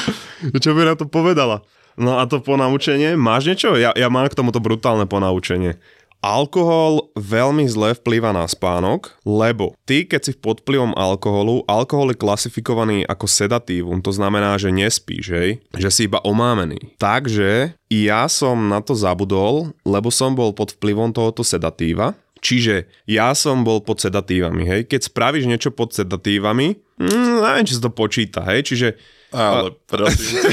čo 0.63 0.71
by 0.71 0.83
na 0.87 0.95
to 0.95 1.11
povedala. 1.11 1.67
No 1.99 2.23
a 2.23 2.29
to 2.31 2.39
ponaučenie, 2.39 3.19
máš 3.19 3.51
niečo? 3.51 3.75
Ja, 3.75 3.91
ja 3.97 4.07
mám 4.07 4.31
k 4.31 4.39
tomuto 4.39 4.63
brutálne 4.63 5.11
ponaučenie. 5.11 5.83
Alkohol 6.27 7.15
veľmi 7.15 7.71
zle 7.71 7.95
vplýva 7.95 8.35
na 8.35 8.51
spánok, 8.51 9.15
lebo 9.23 9.79
ty, 9.87 10.03
keď 10.03 10.21
si 10.27 10.33
pod 10.35 10.59
vplyvom 10.67 10.91
alkoholu, 10.99 11.63
alkohol 11.71 12.11
je 12.11 12.19
klasifikovaný 12.19 13.07
ako 13.07 13.31
sedatívum, 13.31 14.03
to 14.03 14.11
znamená, 14.11 14.59
že 14.59 14.75
nespíš, 14.75 15.31
hej? 15.31 15.63
že 15.79 15.87
si 15.95 16.11
iba 16.11 16.19
omámený. 16.27 16.99
Takže 16.99 17.79
ja 17.87 18.27
som 18.27 18.59
na 18.67 18.83
to 18.83 18.99
zabudol, 18.99 19.71
lebo 19.87 20.11
som 20.11 20.35
bol 20.35 20.51
pod 20.51 20.75
vplyvom 20.75 21.15
tohoto 21.15 21.47
sedatíva, 21.47 22.19
Čiže 22.37 22.87
ja 23.09 23.33
som 23.33 23.65
bol 23.65 23.81
pod 23.81 23.99
sedatívami, 23.99 24.69
hej. 24.69 24.81
Keď 24.87 25.09
spravíš 25.09 25.49
niečo 25.49 25.73
pod 25.73 25.97
sedatívami, 25.97 26.79
mm, 27.01 27.43
neviem, 27.43 27.65
či 27.67 27.75
sa 27.81 27.89
to 27.89 27.91
počíta, 27.91 28.45
hej. 28.53 28.63
Čiže 28.63 28.89
Ale 29.33 29.73
prosím. 29.91 30.45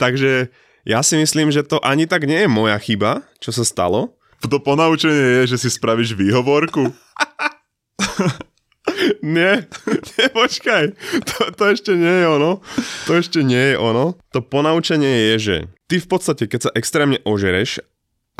Takže 0.00 0.48
ja 0.86 1.02
si 1.02 1.18
myslím, 1.18 1.50
že 1.50 1.66
to 1.66 1.82
ani 1.82 2.06
tak 2.06 2.26
nie 2.28 2.44
je 2.44 2.48
moja 2.50 2.78
chyba, 2.78 3.26
čo 3.42 3.50
sa 3.50 3.64
stalo. 3.66 4.14
To 4.44 4.58
ponaučenie 4.62 5.42
je, 5.42 5.54
že 5.54 5.66
si 5.66 5.68
spravíš 5.70 6.14
výhovorku. 6.14 6.94
Nie, 9.22 9.68
nie, 10.16 10.26
počkaj. 10.32 10.96
To, 11.28 11.52
to 11.52 11.62
ešte 11.70 11.92
nie 11.94 12.24
je 12.24 12.26
ono. 12.26 12.64
To 13.04 13.12
ešte 13.14 13.44
nie 13.44 13.74
je 13.74 13.76
ono. 13.76 14.16
To 14.32 14.40
ponaučenie 14.40 15.32
je, 15.32 15.34
že 15.38 15.56
ty 15.86 16.00
v 16.00 16.08
podstate, 16.08 16.48
keď 16.48 16.60
sa 16.68 16.74
extrémne 16.74 17.20
ožereš 17.22 17.84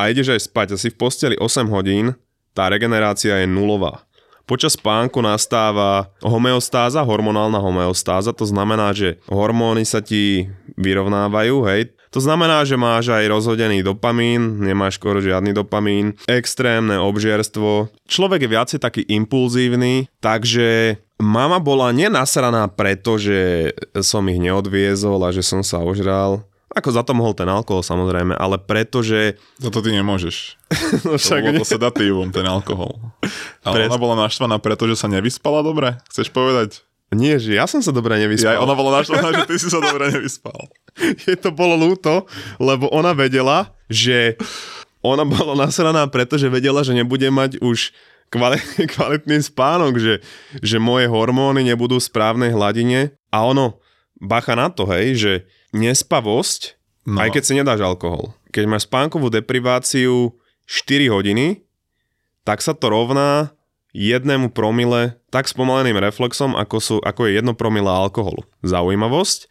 a 0.01 0.09
ideš 0.09 0.35
aj 0.35 0.41
spať 0.49 0.67
a 0.75 0.81
si 0.81 0.89
v 0.89 0.99
posteli 0.99 1.37
8 1.37 1.69
hodín, 1.69 2.17
tá 2.57 2.71
regenerácia 2.73 3.39
je 3.43 3.47
nulová. 3.47 4.09
Počas 4.49 4.81
spánku 4.81 5.21
nastáva 5.21 6.09
homeostáza, 6.25 7.05
hormonálna 7.05 7.61
homeostáza, 7.61 8.33
to 8.33 8.49
znamená, 8.49 8.97
že 8.97 9.21
hormóny 9.29 9.85
sa 9.85 10.01
ti 10.01 10.49
vyrovnávajú, 10.81 11.69
hej. 11.69 11.93
To 12.09 12.19
znamená, 12.19 12.65
že 12.65 12.75
máš 12.75 13.09
aj 13.09 13.25
rozhodený 13.27 13.81
dopamín, 13.81 14.61
nemáš 14.61 14.97
skoro 14.97 15.21
žiadny 15.21 15.53
dopamín, 15.53 16.17
extrémne 16.25 16.97
obžierstvo. 16.99 17.93
Človek 18.05 18.45
je 18.45 18.51
viacej 18.51 18.79
taký 18.79 19.03
impulzívny, 19.05 20.09
takže 20.19 20.97
mama 21.17 21.59
bola 21.59 21.91
nenasraná 21.91 22.67
preto, 22.67 23.17
že 23.17 23.71
som 23.99 24.25
ich 24.25 24.39
neodviezol 24.39 25.21
a 25.21 25.31
že 25.31 25.43
som 25.43 25.61
sa 25.61 25.79
ožral. 25.79 26.43
Ako 26.69 26.93
za 26.93 27.01
to 27.01 27.13
mohol 27.13 27.33
ten 27.33 27.49
alkohol 27.49 27.81
samozrejme, 27.81 28.33
ale 28.33 28.57
preto, 28.57 29.01
že... 29.01 29.41
Toto 29.57 29.81
ty 29.81 29.91
nemôžeš. 29.91 30.37
No 31.09 31.17
To 31.17 31.19
však 31.19 31.41
bolo 31.43 31.53
nie. 31.53 31.61
to 31.61 31.67
sedatívum, 31.67 32.29
ten 32.29 32.45
alkohol. 32.45 33.01
Ale 33.63 33.75
Pres- 33.75 33.89
ona 33.89 33.99
bola 33.99 34.17
naštvaná 34.21 34.57
preto, 34.59 34.85
že 34.85 34.95
sa 34.95 35.09
nevyspala 35.09 35.61
dobre? 35.61 35.97
Chceš 36.09 36.29
povedať? 36.29 36.85
Nie, 37.09 37.41
že 37.41 37.57
ja 37.57 37.65
som 37.65 37.81
sa 37.81 37.89
dobre 37.89 38.15
Ja, 38.15 38.29
nevyspal. 38.29 38.61
ona 38.61 38.77
bola 38.77 39.01
naštvaná, 39.01 39.33
že 39.33 39.49
ty 39.49 39.57
si 39.57 39.73
sa 39.73 39.81
dobre 39.81 40.13
nevyspal. 40.13 40.69
Jej 41.25 41.39
to 41.41 41.51
bolo 41.55 41.79
ľúto, 41.79 42.27
lebo 42.59 42.91
ona 42.91 43.15
vedela, 43.15 43.73
že 43.87 44.37
ona 45.01 45.23
bola 45.23 45.55
nasraná, 45.55 46.05
pretože 46.11 46.51
vedela, 46.51 46.83
že 46.83 46.97
nebude 46.97 47.31
mať 47.31 47.63
už 47.63 47.95
kvali- 48.31 48.61
kvalitný 48.95 49.39
spánok, 49.43 49.97
že, 49.97 50.15
že 50.61 50.77
moje 50.83 51.09
hormóny 51.09 51.65
nebudú 51.65 51.99
v 51.99 52.09
správnej 52.09 52.51
hladine 52.53 53.15
a 53.33 53.47
ono, 53.47 53.81
bacha 54.19 54.59
na 54.59 54.69
to, 54.69 54.85
hej, 54.89 55.07
že 55.17 55.33
nespavosť. 55.73 56.77
No. 57.09 57.25
aj 57.25 57.41
keď 57.41 57.43
si 57.43 57.57
nedáš 57.57 57.81
alkohol. 57.81 58.37
Keď 58.53 58.69
máš 58.69 58.85
spánkovú 58.85 59.33
depriváciu 59.33 60.37
4 60.69 61.09
hodiny, 61.09 61.65
tak 62.45 62.61
sa 62.61 62.77
to 62.77 62.93
rovná 62.93 63.49
jednému 63.97 64.53
promile 64.53 65.17
tak 65.33 65.49
spomaleným 65.49 65.97
reflexom, 65.97 66.53
ako, 66.53 66.77
sú, 66.77 66.97
ako 67.01 67.29
je 67.29 67.41
jedno 67.41 67.57
promile 67.57 67.89
alkoholu. 67.89 68.45
Zaujímavosť. 68.61 69.49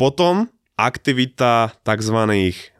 Potom, 0.00 0.48
aktivita 0.80 1.76
tzv. 1.84 2.18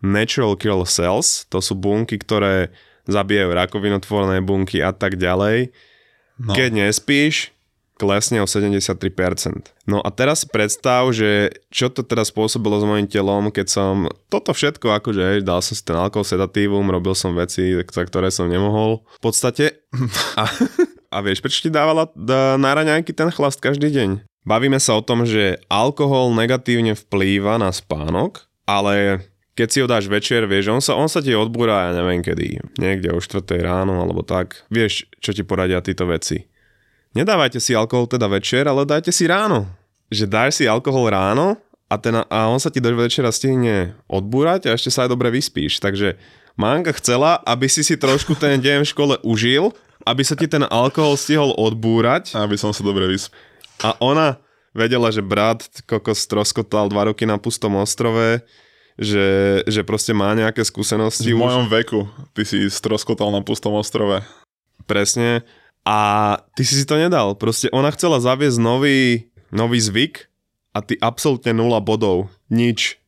natural 0.01 0.57
kill 0.57 0.89
cells, 0.89 1.45
to 1.53 1.61
sú 1.61 1.77
bunky, 1.77 2.17
ktoré 2.17 2.73
zabijajú 3.05 3.53
rakovinotvorné 3.53 4.41
bunky 4.41 4.81
a 4.81 4.97
tak 4.97 5.21
ďalej. 5.21 5.69
No. 6.41 6.57
Keď 6.57 6.71
nespíš, 6.73 7.53
klesne 8.01 8.41
o 8.41 8.49
73%. 8.49 8.97
No 9.85 10.01
a 10.01 10.09
teraz 10.09 10.41
si 10.41 10.47
predstav, 10.49 11.05
že 11.13 11.53
čo 11.69 11.93
to 11.93 12.01
teda 12.01 12.25
spôsobilo 12.25 12.81
s 12.81 12.89
mojim 12.89 13.05
telom, 13.05 13.53
keď 13.53 13.67
som 13.69 14.09
toto 14.33 14.57
všetko, 14.57 14.97
akože 15.05 15.45
dal 15.45 15.61
som 15.61 15.77
si 15.77 15.85
ten 15.85 16.01
alkohol, 16.01 16.25
sedatívum, 16.25 16.89
robil 16.89 17.13
som 17.13 17.37
veci, 17.37 17.77
za 17.77 18.03
ktoré 18.09 18.33
som 18.33 18.49
nemohol. 18.49 19.05
V 19.21 19.29
podstate. 19.29 19.85
A, 20.41 20.49
a 21.11 21.17
vieš, 21.21 21.43
prečo 21.45 21.67
ti 21.67 21.69
dávala 21.69 22.09
na 22.57 22.71
raňajky 22.71 23.11
ten 23.13 23.29
chlast 23.35 23.59
každý 23.59 23.91
deň? 23.93 24.30
Bavíme 24.45 24.81
sa 24.81 24.97
o 24.97 25.05
tom, 25.05 25.29
že 25.29 25.61
alkohol 25.69 26.33
negatívne 26.33 26.97
vplýva 26.97 27.61
na 27.61 27.69
spánok, 27.71 28.49
ale 28.65 29.27
keď 29.53 29.69
si 29.69 29.79
ho 29.85 29.87
dáš 29.91 30.09
večer, 30.09 30.49
vieš, 30.49 30.73
on 30.73 30.81
sa, 30.81 30.97
on 30.97 31.11
sa 31.11 31.21
ti 31.21 31.37
odbúra, 31.37 31.91
ja 31.91 32.01
neviem 32.01 32.25
kedy, 32.25 32.81
niekde 32.81 33.13
o 33.13 33.21
4 33.21 33.45
ráno 33.61 34.01
alebo 34.01 34.25
tak. 34.25 34.65
Vieš, 34.73 35.11
čo 35.21 35.37
ti 35.37 35.45
poradia 35.45 35.85
títo 35.85 36.09
veci 36.09 36.51
nedávajte 37.15 37.59
si 37.59 37.75
alkohol 37.75 38.07
teda 38.07 38.31
večer, 38.31 38.67
ale 38.67 38.87
dajte 38.87 39.11
si 39.11 39.27
ráno. 39.27 39.67
Že 40.11 40.25
dáš 40.27 40.51
si 40.59 40.65
alkohol 40.67 41.11
ráno 41.15 41.59
a, 41.87 41.95
ten, 41.99 42.15
a 42.15 42.39
on 42.51 42.59
sa 42.59 42.71
ti 42.71 42.83
do 42.83 42.91
večera 42.95 43.31
stihne 43.31 43.95
odbúrať 44.11 44.71
a 44.71 44.75
ešte 44.75 44.91
sa 44.91 45.07
aj 45.07 45.11
dobre 45.15 45.31
vyspíš. 45.31 45.79
Takže 45.79 46.19
Manka 46.59 46.95
chcela, 46.99 47.39
aby 47.47 47.71
si 47.71 47.87
si 47.87 47.95
trošku 47.95 48.35
ten 48.35 48.59
deň 48.59 48.83
v 48.83 48.91
škole 48.91 49.15
užil, 49.23 49.71
aby 50.03 50.23
sa 50.27 50.35
ti 50.35 50.51
ten 50.51 50.67
alkohol 50.67 51.15
stihol 51.15 51.55
odbúrať. 51.55 52.35
Aby 52.35 52.59
som 52.59 52.75
sa 52.75 52.83
dobre 52.83 53.07
vyspal. 53.07 53.37
A 53.81 53.97
ona 53.97 54.37
vedela, 54.77 55.09
že 55.09 55.25
brat 55.25 55.65
kokos 55.89 56.21
stroskotal 56.21 56.93
dva 56.93 57.09
roky 57.09 57.25
na 57.25 57.41
pustom 57.41 57.81
ostrove, 57.81 58.45
že, 59.01 59.61
že 59.65 59.81
proste 59.89 60.13
má 60.13 60.37
nejaké 60.37 60.61
skúsenosti. 60.61 61.33
V 61.33 61.41
už. 61.41 61.45
mojom 61.49 61.67
veku 61.73 62.05
ty 62.37 62.45
si 62.45 62.69
stroskotal 62.69 63.33
na 63.33 63.41
pustom 63.41 63.73
ostrove. 63.81 64.21
Presne. 64.85 65.49
A 65.81 66.37
ty 66.53 66.63
si 66.69 66.77
si 66.77 66.85
to 66.85 67.01
nedal. 67.01 67.33
Proste 67.41 67.73
ona 67.73 67.89
chcela 67.97 68.21
zaviesť 68.21 68.61
nový, 68.61 69.33
nový 69.49 69.81
zvyk 69.81 70.29
a 70.77 70.85
ty 70.85 71.01
absolútne 71.01 71.57
nula 71.57 71.81
bodov. 71.81 72.29
Nič. 72.53 73.01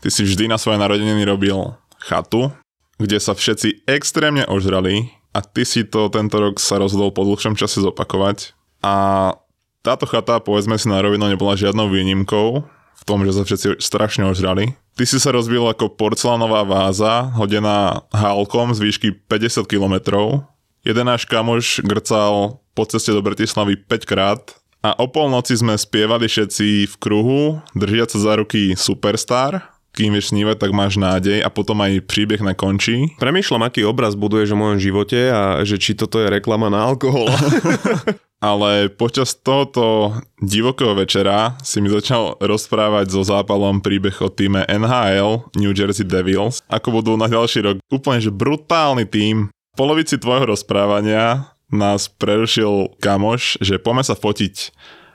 Ty 0.00 0.08
si 0.08 0.22
vždy 0.24 0.48
na 0.48 0.56
svoje 0.56 0.80
narodeniny 0.80 1.22
robil 1.28 1.54
chatu, 2.00 2.50
kde 2.96 3.18
sa 3.20 3.32
všetci 3.36 3.88
extrémne 3.88 4.44
ožrali 4.48 5.12
a 5.32 5.40
ty 5.40 5.64
si 5.64 5.84
to 5.88 6.12
tento 6.12 6.36
rok 6.36 6.60
sa 6.60 6.76
rozhodol 6.76 7.12
po 7.12 7.24
dlhšom 7.24 7.56
čase 7.56 7.80
zopakovať. 7.80 8.52
A 8.84 8.94
táto 9.82 10.04
chata, 10.06 10.38
povedzme 10.38 10.76
si 10.76 10.86
na 10.86 11.00
rovinu, 11.00 11.26
nebola 11.26 11.58
žiadnou 11.58 11.88
výnimkou 11.88 12.62
v 12.92 13.02
tom, 13.02 13.26
že 13.26 13.34
sa 13.34 13.42
všetci 13.42 13.82
strašne 13.82 14.28
ožrali. 14.28 14.78
Ty 14.94 15.04
si 15.08 15.16
sa 15.16 15.32
rozbil 15.32 15.64
ako 15.64 15.96
porcelánová 15.96 16.62
váza, 16.68 17.32
hodená 17.34 18.04
hálkom 18.12 18.76
z 18.76 18.78
výšky 18.84 19.08
50 19.26 19.64
km. 19.64 19.94
Jeden 20.84 21.06
náš 21.08 21.24
kamoš 21.24 21.80
grcal 21.80 22.60
po 22.76 22.84
ceste 22.84 23.10
do 23.10 23.24
Bratislavy 23.24 23.80
5 23.80 24.04
krát 24.04 24.42
a 24.82 24.98
o 24.98 25.06
polnoci 25.06 25.54
sme 25.54 25.78
spievali 25.78 26.26
všetci 26.26 26.90
v 26.90 26.94
kruhu, 26.98 27.62
držiac 27.72 28.10
sa 28.12 28.18
za 28.18 28.32
ruky 28.42 28.74
Superstar, 28.74 29.71
kým 29.92 30.16
vieš 30.16 30.32
snívať, 30.32 30.56
tak 30.56 30.72
máš 30.72 30.96
nádej 30.96 31.44
a 31.44 31.52
potom 31.52 31.76
aj 31.84 32.08
príbeh 32.08 32.40
na 32.40 32.56
končí. 32.56 33.12
Premýšľam, 33.20 33.68
aký 33.68 33.84
obraz 33.84 34.16
buduješ 34.16 34.56
o 34.56 34.60
mojom 34.60 34.80
živote 34.80 35.28
a 35.28 35.60
že 35.68 35.76
či 35.76 35.92
toto 35.92 36.16
je 36.16 36.32
reklama 36.32 36.72
na 36.72 36.88
alkohol. 36.88 37.28
ale 38.42 38.90
počas 38.90 39.38
tohoto 39.38 40.16
divokého 40.42 40.98
večera 40.98 41.54
si 41.62 41.78
mi 41.78 41.86
začal 41.86 42.40
rozprávať 42.42 43.14
so 43.14 43.22
zápalom 43.22 43.78
príbeh 43.78 44.18
o 44.18 44.32
týme 44.32 44.66
NHL 44.66 45.52
New 45.54 45.70
Jersey 45.70 46.02
Devils, 46.02 46.58
ako 46.66 47.00
budú 47.00 47.12
na 47.14 47.30
ďalší 47.30 47.62
rok 47.62 47.76
úplne 47.92 48.18
že 48.18 48.34
brutálny 48.34 49.06
tým. 49.06 49.52
V 49.72 49.76
polovici 49.78 50.18
tvojho 50.18 50.50
rozprávania 50.50 51.54
nás 51.72 52.10
prerušil 52.10 52.98
kamoš, 53.00 53.62
že 53.62 53.80
poďme 53.80 54.04
sa 54.04 54.18
fotiť. 54.18 54.54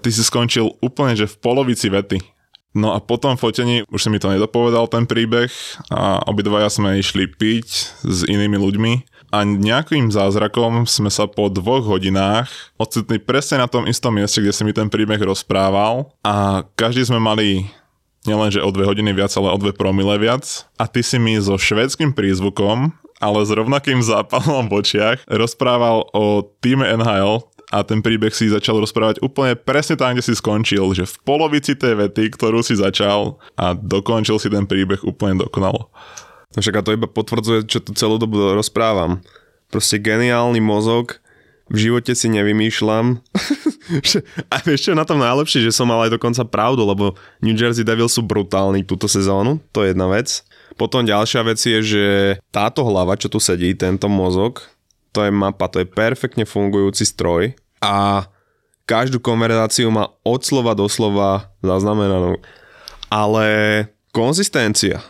Ty 0.01 0.09
si 0.09 0.23
skončil 0.23 0.77
úplne, 0.81 1.13
že 1.13 1.29
v 1.29 1.37
polovici 1.37 1.91
vety. 1.91 2.36
No 2.77 2.93
a 2.93 3.01
po 3.01 3.17
tom 3.17 3.41
fotení 3.41 3.81
už 3.89 4.05
si 4.05 4.09
mi 4.13 4.21
to 4.21 4.29
nedopovedal 4.29 4.85
ten 4.85 5.09
príbeh 5.09 5.49
a 5.89 6.21
obidvaja 6.29 6.69
sme 6.69 7.01
išli 7.01 7.25
piť 7.25 7.67
s 8.05 8.21
inými 8.29 8.53
ľuďmi 8.61 8.93
a 9.33 9.43
nejakým 9.43 10.07
zázrakom 10.07 10.87
sme 10.87 11.11
sa 11.11 11.27
po 11.27 11.49
dvoch 11.51 11.83
hodinách 11.83 12.47
ocitli 12.79 13.19
presne 13.19 13.59
na 13.59 13.67
tom 13.67 13.83
istom 13.89 14.15
mieste, 14.15 14.39
kde 14.39 14.55
si 14.55 14.63
mi 14.63 14.71
ten 14.71 14.87
príbeh 14.87 15.19
rozprával. 15.19 16.15
A 16.23 16.63
každý 16.79 17.03
sme 17.03 17.19
mali 17.19 17.67
nielenže 18.23 18.63
o 18.63 18.69
dve 18.71 18.87
hodiny 18.87 19.11
viac, 19.11 19.33
ale 19.35 19.51
o 19.51 19.57
dve 19.59 19.75
promile 19.75 20.15
viac. 20.15 20.63
A 20.79 20.87
ty 20.87 21.03
si 21.03 21.19
mi 21.19 21.35
so 21.41 21.59
švedským 21.59 22.15
prízvukom 22.15 22.93
ale 23.17 23.41
s 23.41 23.49
rovnakým 23.49 23.97
zápalom 24.05 24.69
v 24.69 24.85
očiach 24.85 25.25
rozprával 25.25 26.05
o 26.13 26.45
týme 26.61 26.85
NHL 26.85 27.41
a 27.67 27.83
ten 27.83 27.99
príbeh 27.99 28.31
si 28.31 28.47
začal 28.47 28.79
rozprávať 28.79 29.19
úplne 29.19 29.59
presne 29.59 29.99
tam, 29.99 30.15
kde 30.15 30.23
si 30.23 30.33
skončil, 30.39 30.95
že 30.95 31.03
v 31.03 31.15
polovici 31.27 31.75
tej 31.75 31.99
vety, 31.99 32.31
ktorú 32.31 32.63
si 32.63 32.79
začal 32.79 33.35
a 33.59 33.75
dokončil 33.75 34.39
si 34.39 34.47
ten 34.47 34.63
príbeh 34.63 35.03
úplne 35.03 35.43
dokonalo. 35.43 35.91
No 36.55 36.59
však 36.63 36.79
a 36.79 36.85
to 36.85 36.95
iba 36.95 37.11
potvrdzuje, 37.11 37.67
čo 37.67 37.83
tu 37.83 37.91
celú 37.91 38.15
dobu 38.15 38.55
rozprávam. 38.55 39.19
Proste 39.67 39.99
geniálny 39.99 40.63
mozog, 40.63 41.19
v 41.67 41.91
živote 41.91 42.15
si 42.15 42.31
nevymýšľam. 42.31 43.19
a 44.53 44.55
vieš 44.63 44.87
čo 44.87 44.95
na 44.95 45.03
tom 45.03 45.19
najlepšie, 45.19 45.67
že 45.67 45.75
som 45.75 45.91
mal 45.91 46.07
aj 46.07 46.15
dokonca 46.15 46.47
pravdu, 46.47 46.87
lebo 46.87 47.19
New 47.43 47.51
Jersey 47.51 47.83
Devils 47.83 48.15
sú 48.15 48.23
brutálni 48.23 48.87
túto 48.87 49.11
sezónu, 49.11 49.59
to 49.75 49.83
je 49.83 49.91
jedna 49.91 50.07
vec. 50.07 50.47
Potom 50.79 51.03
ďalšia 51.03 51.41
vec 51.43 51.59
je, 51.59 51.79
že 51.83 52.05
táto 52.47 52.87
hlava, 52.87 53.19
čo 53.19 53.27
tu 53.27 53.43
sedí, 53.43 53.75
tento 53.75 54.07
mozog, 54.07 54.63
to 55.11 55.25
je 55.27 55.31
mapa, 55.31 55.67
to 55.71 55.81
je 55.83 55.87
perfektne 55.87 56.43
fungujúci 56.47 57.03
stroj 57.07 57.53
a 57.83 58.25
každú 58.87 59.19
konverzáciu 59.19 59.91
má 59.91 60.07
od 60.23 60.41
slova 60.41 60.71
do 60.71 60.87
slova 60.87 61.51
zaznamenanú. 61.59 62.39
Ale 63.11 63.45
konzistencia, 64.15 65.03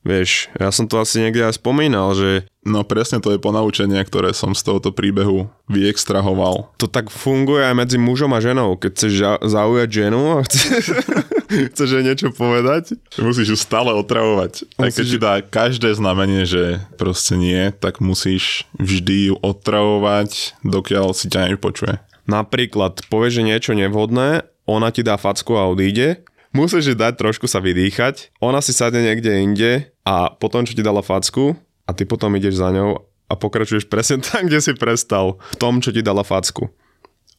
Vieš, 0.00 0.48
ja 0.56 0.72
som 0.72 0.88
to 0.88 0.96
asi 0.96 1.20
niekde 1.20 1.44
aj 1.44 1.60
spomínal, 1.60 2.16
že... 2.16 2.48
No 2.64 2.84
presne 2.84 3.20
to 3.20 3.32
je 3.32 3.40
ponaučenie, 3.40 4.00
ktoré 4.04 4.32
som 4.36 4.52
z 4.56 4.64
tohoto 4.64 4.92
príbehu 4.92 5.48
vyextrahoval. 5.68 6.72
To 6.76 6.88
tak 6.88 7.08
funguje 7.12 7.64
aj 7.64 7.76
medzi 7.76 7.96
mužom 8.00 8.32
a 8.36 8.40
ženou. 8.40 8.76
Keď 8.80 8.90
chceš 8.96 9.12
zaujať 9.44 9.88
ženu 9.88 10.20
a 10.36 10.44
chceš, 10.44 10.84
chceš 11.72 11.88
jej 11.88 12.04
niečo 12.04 12.32
povedať. 12.32 12.96
Musíš 13.20 13.56
ju 13.56 13.58
stále 13.60 13.92
otravovať. 13.96 14.64
Musíš... 14.64 14.80
Aj 14.80 14.90
keď 14.92 15.04
ti 15.08 15.18
dá 15.20 15.34
každé 15.40 15.90
znamenie, 15.96 16.44
že 16.44 16.84
proste 17.00 17.36
nie, 17.36 17.72
tak 17.72 18.04
musíš 18.04 18.68
vždy 18.76 19.32
ju 19.32 19.34
otravovať, 19.40 20.60
dokiaľ 20.64 21.16
si 21.16 21.32
ťa 21.32 21.56
nepočuje. 21.56 22.00
Napríklad 22.28 23.08
povieš, 23.08 23.40
že 23.40 23.48
niečo 23.48 23.72
nevhodné, 23.72 24.44
ona 24.68 24.94
ti 24.94 25.02
dá 25.02 25.18
facku 25.18 25.58
a 25.58 25.66
odíde 25.66 26.22
musíš 26.50 26.94
dať 26.94 27.18
trošku 27.18 27.46
sa 27.46 27.62
vydýchať, 27.62 28.34
ona 28.42 28.62
si 28.62 28.74
sadne 28.74 29.02
niekde 29.02 29.30
inde 29.42 29.72
a 30.02 30.30
potom, 30.34 30.66
čo 30.66 30.74
ti 30.74 30.82
dala 30.82 31.02
facku 31.02 31.54
a 31.86 31.90
ty 31.94 32.06
potom 32.06 32.34
ideš 32.34 32.58
za 32.58 32.70
ňou 32.74 33.06
a 33.30 33.32
pokračuješ 33.38 33.86
presne 33.86 34.18
tam, 34.26 34.50
kde 34.50 34.58
si 34.58 34.72
prestal, 34.74 35.38
v 35.54 35.56
tom, 35.58 35.78
čo 35.78 35.94
ti 35.94 36.02
dala 36.02 36.26
facku. 36.26 36.70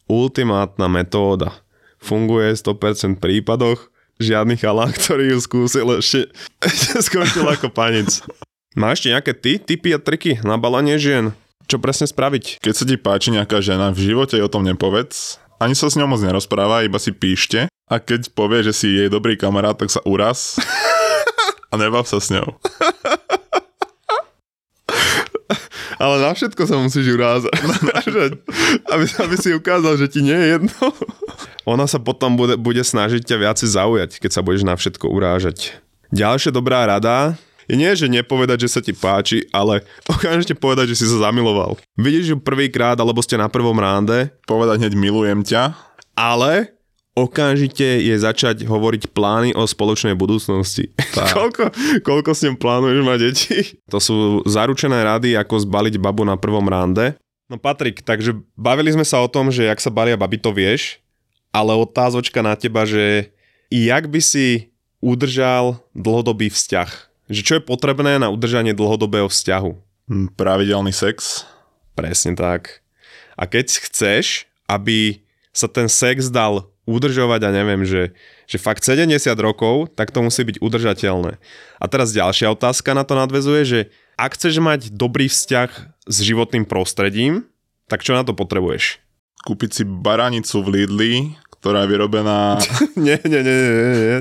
Ultimátna 0.08 0.91
metóda. 0.91 1.56
Funguje 2.02 2.58
v 2.58 2.60
100% 2.60 3.21
prípadoch, 3.21 3.91
žiadny 4.17 4.58
chalán, 4.58 4.89
ktorý 4.95 5.38
ju 5.38 5.39
skúsil, 5.43 5.88
ešte 6.00 6.32
skončil 7.06 7.45
ako 7.45 7.69
panic. 7.69 8.24
Máš 8.71 9.04
ešte 9.04 9.12
nejaké 9.12 9.32
ty, 9.36 9.52
typy 9.60 9.91
a 9.91 10.00
triky 10.00 10.39
na 10.47 10.56
balanie 10.56 10.95
žien? 10.95 11.36
Čo 11.67 11.80
presne 11.80 12.08
spraviť? 12.08 12.63
Keď 12.63 12.74
sa 12.74 12.88
ti 12.88 12.95
páči 12.95 13.30
nejaká 13.36 13.60
žena, 13.60 13.91
v 13.91 14.12
živote 14.12 14.39
o 14.39 14.47
tom 14.47 14.63
nepovedz. 14.63 15.39
Ani 15.62 15.78
sa 15.78 15.93
s 15.93 15.93
ňou 15.93 16.10
moc 16.10 16.17
nerozpráva, 16.26 16.82
iba 16.82 16.97
si 16.97 17.13
píšte 17.13 17.69
a 17.86 18.02
keď 18.02 18.34
povie, 18.34 18.65
že 18.65 18.74
si 18.74 18.97
jej 18.97 19.13
dobrý 19.13 19.38
kamarát, 19.38 19.78
tak 19.78 19.93
sa 19.93 20.02
uraz 20.10 20.58
a 21.69 21.78
nebav 21.78 22.10
sa 22.10 22.17
s 22.17 22.34
ňou. 22.34 22.58
Ale 26.02 26.17
na 26.17 26.34
všetko 26.34 26.65
sa 26.65 26.82
musíš 26.82 27.13
urázať. 27.13 27.54
aby, 28.89 29.06
aby 29.06 29.36
si 29.38 29.54
ukázal, 29.54 30.02
že 30.02 30.10
ti 30.10 30.26
nie 30.26 30.34
je 30.34 30.58
jedno. 30.58 30.82
Ona 31.69 31.86
sa 31.86 32.02
potom 32.02 32.34
bude, 32.34 32.58
bude 32.58 32.82
snažiť 32.82 33.21
ťa 33.21 33.38
viacej 33.38 33.69
zaujať, 33.69 34.12
keď 34.17 34.32
sa 34.34 34.41
budeš 34.41 34.65
na 34.65 34.74
všetko 34.74 35.06
urážať. 35.13 35.78
Ďalšia 36.10 36.50
dobrá 36.50 36.89
rada 36.89 37.38
je 37.71 37.79
nie, 37.79 37.88
že 37.95 38.12
nepovedať, 38.12 38.67
že 38.67 38.69
sa 38.75 38.84
ti 38.84 38.91
páči, 38.91 39.47
ale 39.55 39.88
okamžite 40.03 40.60
povedať, 40.60 40.91
že 40.91 40.99
si 40.99 41.05
sa 41.07 41.31
zamiloval. 41.31 41.79
Vidíš 41.95 42.36
ju 42.36 42.38
prvýkrát, 42.43 42.99
alebo 42.99 43.23
ste 43.23 43.39
na 43.39 43.47
prvom 43.47 43.79
rande. 43.79 44.27
Povedať 44.43 44.84
hneď 44.84 44.93
milujem 44.99 45.39
ťa. 45.39 45.71
Ale 46.12 46.75
okamžite 47.15 48.03
je 48.03 48.12
začať 48.19 48.67
hovoriť 48.67 49.15
plány 49.15 49.55
o 49.55 49.63
spoločnej 49.63 50.19
budúcnosti. 50.19 50.91
koľko, 51.36 51.71
koľko 52.03 52.31
s 52.36 52.43
ním 52.43 52.60
plánuješ 52.60 52.99
mať 53.07 53.19
deti? 53.23 53.57
To 53.88 54.03
sú 54.03 54.43
zaručené 54.43 55.07
rady, 55.07 55.39
ako 55.39 55.63
zbaliť 55.63 55.95
babu 55.95 56.27
na 56.27 56.36
prvom 56.36 56.67
rande. 56.67 57.15
No 57.47 57.55
Patrik, 57.55 58.03
takže 58.03 58.36
bavili 58.60 58.91
sme 58.91 59.07
sa 59.07 59.23
o 59.23 59.31
tom, 59.31 59.47
že 59.47 59.71
jak 59.71 59.79
sa 59.79 59.91
balia 59.91 60.19
baby, 60.19 60.39
to 60.39 60.51
vieš, 60.51 60.99
ale 61.55 61.71
otázočka 61.71 62.43
na 62.43 62.55
teba, 62.55 62.84
že 62.84 63.31
jak 63.71 64.12
by 64.12 64.19
si 64.19 64.71
udržal 65.03 65.79
dlhodobý 65.95 66.51
vzťah? 66.51 67.11
Že 67.32 67.41
čo 67.48 67.54
je 67.58 67.63
potrebné 67.63 68.20
na 68.20 68.28
udržanie 68.28 68.76
dlhodobého 68.76 69.32
vzťahu? 69.32 69.72
Hm, 70.12 70.36
Pravidelný 70.36 70.91
sex. 70.91 71.48
Presne 71.96 72.36
tak. 72.36 72.84
A 73.39 73.48
keď 73.48 73.88
chceš, 73.88 74.52
aby 74.67 75.24
sa 75.56 75.72
ten 75.72 75.88
sex 75.88 76.28
dal 76.28 76.67
udržovať 76.84 77.48
a 77.48 77.56
neviem, 77.56 77.88
že, 77.88 78.12
že 78.50 78.60
fakt 78.60 78.84
70 78.84 79.15
rokov, 79.39 79.96
tak 79.96 80.12
to 80.12 80.20
musí 80.20 80.44
byť 80.44 80.60
udržateľné. 80.60 81.39
A 81.80 81.86
teraz 81.88 82.12
ďalšia 82.12 82.52
otázka 82.52 82.91
na 82.91 83.08
to 83.08 83.15
nadvezuje, 83.15 83.62
že 83.63 83.80
ak 84.20 84.36
chceš 84.36 84.60
mať 84.60 84.91
dobrý 84.91 85.32
vzťah 85.32 85.70
s 86.12 86.17
životným 86.20 86.67
prostredím, 86.67 87.48
tak 87.88 88.04
čo 88.04 88.12
na 88.12 88.28
to 88.28 88.36
potrebuješ? 88.36 89.00
Kúpiť 89.48 89.70
si 89.72 89.84
baranicu 89.88 90.62
v 90.62 90.67
Lidli, 90.78 91.13
ktorá 91.62 91.86
je 91.86 91.91
vyrobená... 91.96 92.60
nie, 93.00 93.17
nie, 93.24 93.41
nie, 93.41 93.56
nie, 93.56 93.78
nie. 93.98 94.17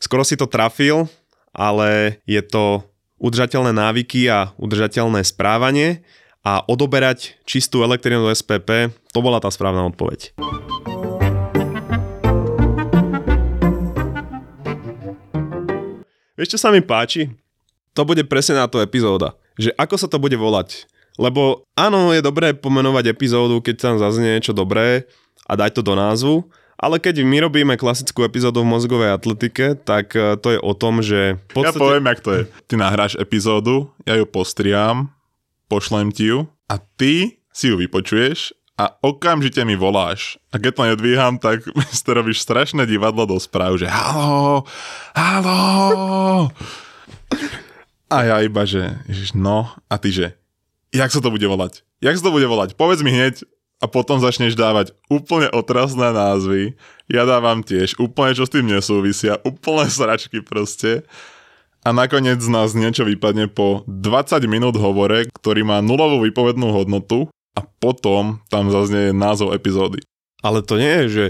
Skoro 0.00 0.24
si 0.24 0.36
to 0.36 0.48
trafil, 0.48 1.08
ale 1.54 2.18
je 2.26 2.42
to 2.42 2.82
udržateľné 3.22 3.70
návyky 3.70 4.26
a 4.26 4.52
udržateľné 4.58 5.22
správanie 5.22 6.02
a 6.42 6.60
odoberať 6.66 7.38
čistú 7.46 7.80
elektrínu 7.86 8.26
do 8.26 8.34
SPP, 8.34 8.92
to 9.14 9.18
bola 9.22 9.40
tá 9.40 9.48
správna 9.48 9.86
odpoveď. 9.88 10.34
Vieš, 16.34 16.58
čo 16.58 16.60
sa 16.60 16.74
mi 16.74 16.82
páči? 16.82 17.30
To 17.94 18.02
bude 18.02 18.26
presne 18.26 18.58
na 18.58 18.66
to 18.66 18.82
epizóda. 18.82 19.38
Že 19.54 19.70
ako 19.78 19.94
sa 19.96 20.10
to 20.10 20.18
bude 20.18 20.34
volať. 20.34 20.90
Lebo 21.14 21.62
áno, 21.78 22.10
je 22.10 22.18
dobré 22.18 22.50
pomenovať 22.58 23.14
epizódu, 23.14 23.62
keď 23.62 23.74
tam 23.78 23.94
zaznie 24.02 24.36
niečo 24.36 24.50
dobré 24.50 25.06
a 25.46 25.54
dať 25.54 25.78
to 25.78 25.82
do 25.86 25.94
názvu, 25.94 26.42
ale 26.84 27.00
keď 27.00 27.24
my 27.24 27.48
robíme 27.48 27.74
klasickú 27.80 28.28
epizódu 28.28 28.60
v 28.60 28.68
mozgovej 28.76 29.16
atletike, 29.16 29.72
tak 29.88 30.12
eh, 30.12 30.36
to 30.36 30.52
je 30.52 30.60
o 30.60 30.72
tom, 30.76 31.00
že... 31.00 31.40
V 31.56 31.64
Ja 31.64 31.72
poviem, 31.72 32.04
jak 32.04 32.20
to 32.20 32.30
je. 32.36 32.42
Ty 32.68 32.74
nahráš 32.76 33.16
epizódu, 33.16 33.88
ja 34.04 34.20
ju 34.20 34.28
postriám, 34.28 35.08
pošlem 35.72 36.12
ti 36.12 36.28
ju 36.28 36.44
a 36.68 36.76
ty 36.76 37.40
si 37.56 37.72
ju 37.72 37.80
vypočuješ 37.80 38.52
a 38.76 38.92
okamžite 39.00 39.64
mi 39.64 39.78
voláš. 39.78 40.36
A 40.52 40.60
keď 40.60 40.72
to 40.76 40.82
nedvíham, 40.92 41.40
tak 41.40 41.64
ste 41.96 42.10
robíš 42.12 42.44
strašné 42.44 42.84
divadlo 42.84 43.24
do 43.24 43.40
správ, 43.40 43.80
že 43.80 43.88
halo, 43.88 44.68
halo. 45.16 46.52
A 48.12 48.16
ja 48.28 48.36
iba, 48.44 48.62
že 48.68 49.00
ježiš, 49.08 49.32
no, 49.32 49.72
a 49.88 49.94
ty, 49.96 50.12
že 50.12 50.26
jak 50.92 51.10
sa 51.10 51.18
to 51.24 51.32
bude 51.32 51.46
volať? 51.48 51.82
Jak 52.04 52.20
sa 52.20 52.22
to 52.28 52.34
bude 52.34 52.44
volať? 52.44 52.76
Povedz 52.76 53.00
mi 53.00 53.10
hneď 53.10 53.42
a 53.82 53.90
potom 53.90 54.22
začneš 54.22 54.54
dávať 54.54 54.94
úplne 55.10 55.50
otrasné 55.50 56.14
názvy. 56.14 56.78
Ja 57.10 57.26
dávam 57.26 57.60
tiež 57.60 57.98
úplne, 57.98 58.32
čo 58.32 58.46
s 58.46 58.52
tým 58.54 58.70
nesúvisia, 58.70 59.40
úplne 59.42 59.90
sračky 59.90 60.40
proste. 60.40 61.02
A 61.84 61.92
nakoniec 61.92 62.40
z 62.40 62.48
nás 62.48 62.72
niečo 62.72 63.04
vypadne 63.04 63.52
po 63.52 63.84
20 63.84 64.40
minút 64.48 64.80
hovore, 64.80 65.28
ktorý 65.36 65.68
má 65.68 65.84
nulovú 65.84 66.24
výpovednú 66.24 66.72
hodnotu 66.72 67.28
a 67.52 67.60
potom 67.60 68.40
tam 68.48 68.72
zaznie 68.72 69.12
názov 69.12 69.52
epizódy. 69.52 70.00
Ale 70.40 70.64
to 70.64 70.80
nie 70.80 71.04
je, 71.04 71.06
že... 71.08 71.26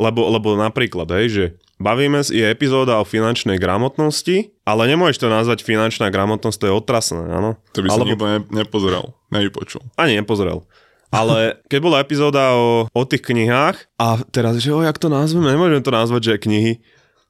Lebo, 0.00 0.32
lebo 0.32 0.56
napríklad, 0.56 1.12
hej, 1.12 1.26
že 1.28 1.44
bavíme 1.76 2.24
sa, 2.24 2.32
je 2.32 2.46
epizóda 2.48 2.96
o 2.96 3.04
finančnej 3.04 3.60
gramotnosti, 3.60 4.56
ale 4.64 4.88
nemôžeš 4.88 5.20
to 5.20 5.28
nazvať 5.28 5.60
finančná 5.60 6.08
gramotnosť, 6.08 6.56
to 6.56 6.68
je 6.70 6.72
otrasné, 6.72 7.20
áno? 7.20 7.60
To 7.76 7.84
by 7.84 7.88
som 7.92 8.08
nikto 8.08 8.24
ne, 8.24 8.38
nepozeral, 8.48 9.12
nevypočul. 9.28 9.84
Ani 10.00 10.16
nepozrel. 10.16 10.64
Ale 11.10 11.58
keď 11.66 11.78
bola 11.82 11.98
epizóda 11.98 12.54
o, 12.54 12.86
o 12.86 13.02
tých 13.02 13.26
knihách 13.26 13.76
a 13.98 14.22
teraz, 14.30 14.62
že 14.62 14.70
o, 14.70 14.78
jak 14.78 14.94
to 14.94 15.10
nazveme, 15.10 15.50
nemôžeme 15.50 15.82
to 15.82 15.90
nazvať, 15.90 16.22
že 16.22 16.42
knihy. 16.46 16.72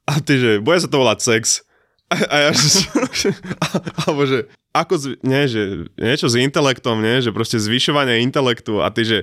A 0.05 0.21
ty, 0.21 0.37
že 0.37 0.51
bude 0.61 0.77
sa 0.77 0.89
to 0.89 1.01
volať 1.01 1.19
sex. 1.25 1.65
A, 2.13 2.15
a 2.29 2.37
ja, 2.45 2.51
že, 2.53 3.33
alebo 4.05 4.29
že, 4.29 4.53
ako, 4.77 4.95
z, 5.01 5.05
nie, 5.25 5.43
že 5.49 5.63
niečo 5.97 6.29
s 6.29 6.37
intelektom, 6.37 7.01
nie, 7.01 7.25
že 7.25 7.33
proste 7.33 7.57
zvyšovanie 7.57 8.21
intelektu 8.21 8.85
a 8.85 8.93
ty, 8.93 9.09
že, 9.09 9.19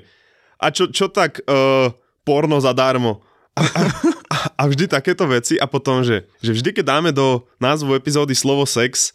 a 0.57 0.73
čo, 0.73 0.89
čo 0.89 1.05
tak 1.11 1.45
uh, 1.45 1.93
porno 2.25 2.57
zadarmo? 2.57 3.21
A, 3.57 3.61
a, 3.61 4.37
a 4.57 4.63
vždy 4.69 4.89
takéto 4.89 5.25
veci 5.29 5.57
a 5.57 5.65
potom, 5.69 6.01
že, 6.01 6.25
že 6.41 6.53
vždy, 6.53 6.81
keď 6.81 6.85
dáme 6.97 7.11
do 7.13 7.45
názvu 7.61 7.93
epizódy 7.93 8.33
slovo 8.33 8.65
sex, 8.65 9.13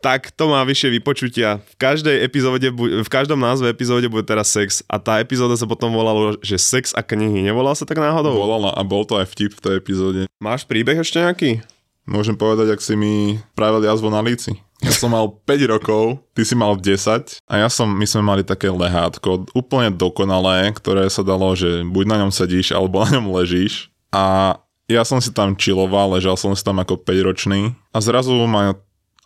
tak 0.00 0.32
to 0.32 0.48
má 0.48 0.64
vyššie 0.64 0.96
vypočutia. 0.96 1.60
V 1.60 1.76
každej 1.76 2.24
epizóde, 2.24 2.72
v 2.72 3.10
každom 3.12 3.36
názve 3.36 3.68
epizóde 3.68 4.08
bude 4.08 4.24
teraz 4.24 4.48
sex 4.48 4.80
a 4.88 4.96
tá 4.96 5.20
epizóda 5.20 5.54
sa 5.60 5.68
potom 5.68 5.92
volala, 5.92 6.40
že 6.40 6.56
sex 6.56 6.96
a 6.96 7.04
knihy. 7.04 7.44
Nevolal 7.44 7.76
sa 7.76 7.84
tak 7.84 8.00
náhodou? 8.00 8.32
Volala 8.32 8.72
a 8.72 8.80
bol 8.80 9.04
to 9.04 9.20
aj 9.20 9.28
vtip 9.28 9.52
v 9.56 9.62
tej 9.62 9.74
epizóde. 9.76 10.20
Máš 10.40 10.64
príbeh 10.64 10.96
ešte 10.96 11.20
nejaký? 11.20 11.60
Môžem 12.08 12.34
povedať, 12.34 12.72
ak 12.72 12.80
si 12.80 12.96
mi 12.96 13.38
pravil 13.52 13.84
jazvo 13.84 14.08
na 14.08 14.24
líci. 14.24 14.56
Ja 14.80 14.90
som 14.96 15.12
mal 15.12 15.28
5 15.48 15.72
rokov, 15.76 16.24
ty 16.32 16.42
si 16.48 16.56
mal 16.56 16.72
10 16.74 17.44
a 17.44 17.54
ja 17.60 17.68
som, 17.68 17.86
my 17.86 18.06
sme 18.08 18.24
mali 18.24 18.42
také 18.42 18.72
lehátko, 18.72 19.52
úplne 19.52 19.92
dokonalé, 19.92 20.72
ktoré 20.72 21.06
sa 21.12 21.20
dalo, 21.20 21.52
že 21.52 21.84
buď 21.84 22.04
na 22.08 22.16
ňom 22.24 22.32
sedíš, 22.32 22.72
alebo 22.72 23.04
na 23.04 23.20
ňom 23.20 23.28
ležíš. 23.36 23.92
A 24.10 24.56
ja 24.90 25.06
som 25.06 25.22
si 25.22 25.30
tam 25.30 25.54
čiloval, 25.54 26.18
ležal 26.18 26.34
som 26.34 26.50
si 26.56 26.64
tam 26.66 26.82
ako 26.82 26.98
5 26.98 27.28
ročný 27.28 27.76
a 27.94 28.02
zrazu 28.02 28.34
ma 28.48 28.74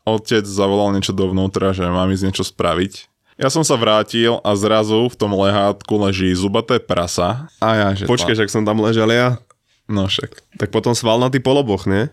otec 0.04 0.44
zavolal 0.44 0.92
niečo 0.92 1.16
dovnútra, 1.16 1.72
že 1.72 1.84
mám 1.88 2.12
ísť 2.12 2.24
niečo 2.30 2.44
spraviť. 2.44 3.08
Ja 3.34 3.50
som 3.50 3.66
sa 3.66 3.74
vrátil 3.74 4.38
a 4.46 4.54
zrazu 4.54 5.10
v 5.10 5.16
tom 5.18 5.34
lehátku 5.34 5.98
leží 5.98 6.30
zubaté 6.38 6.78
prasa. 6.78 7.50
A 7.58 7.68
ja, 7.74 7.88
že... 7.90 8.06
Počkaj, 8.06 8.46
ak 8.46 8.52
som 8.52 8.62
tam 8.62 8.78
ležal 8.78 9.10
ja. 9.10 9.42
No 9.90 10.06
však. 10.06 10.38
Tak 10.62 10.70
potom 10.70 10.94
svalnatý 10.94 11.42
poloboch, 11.42 11.90
nie? 11.90 12.06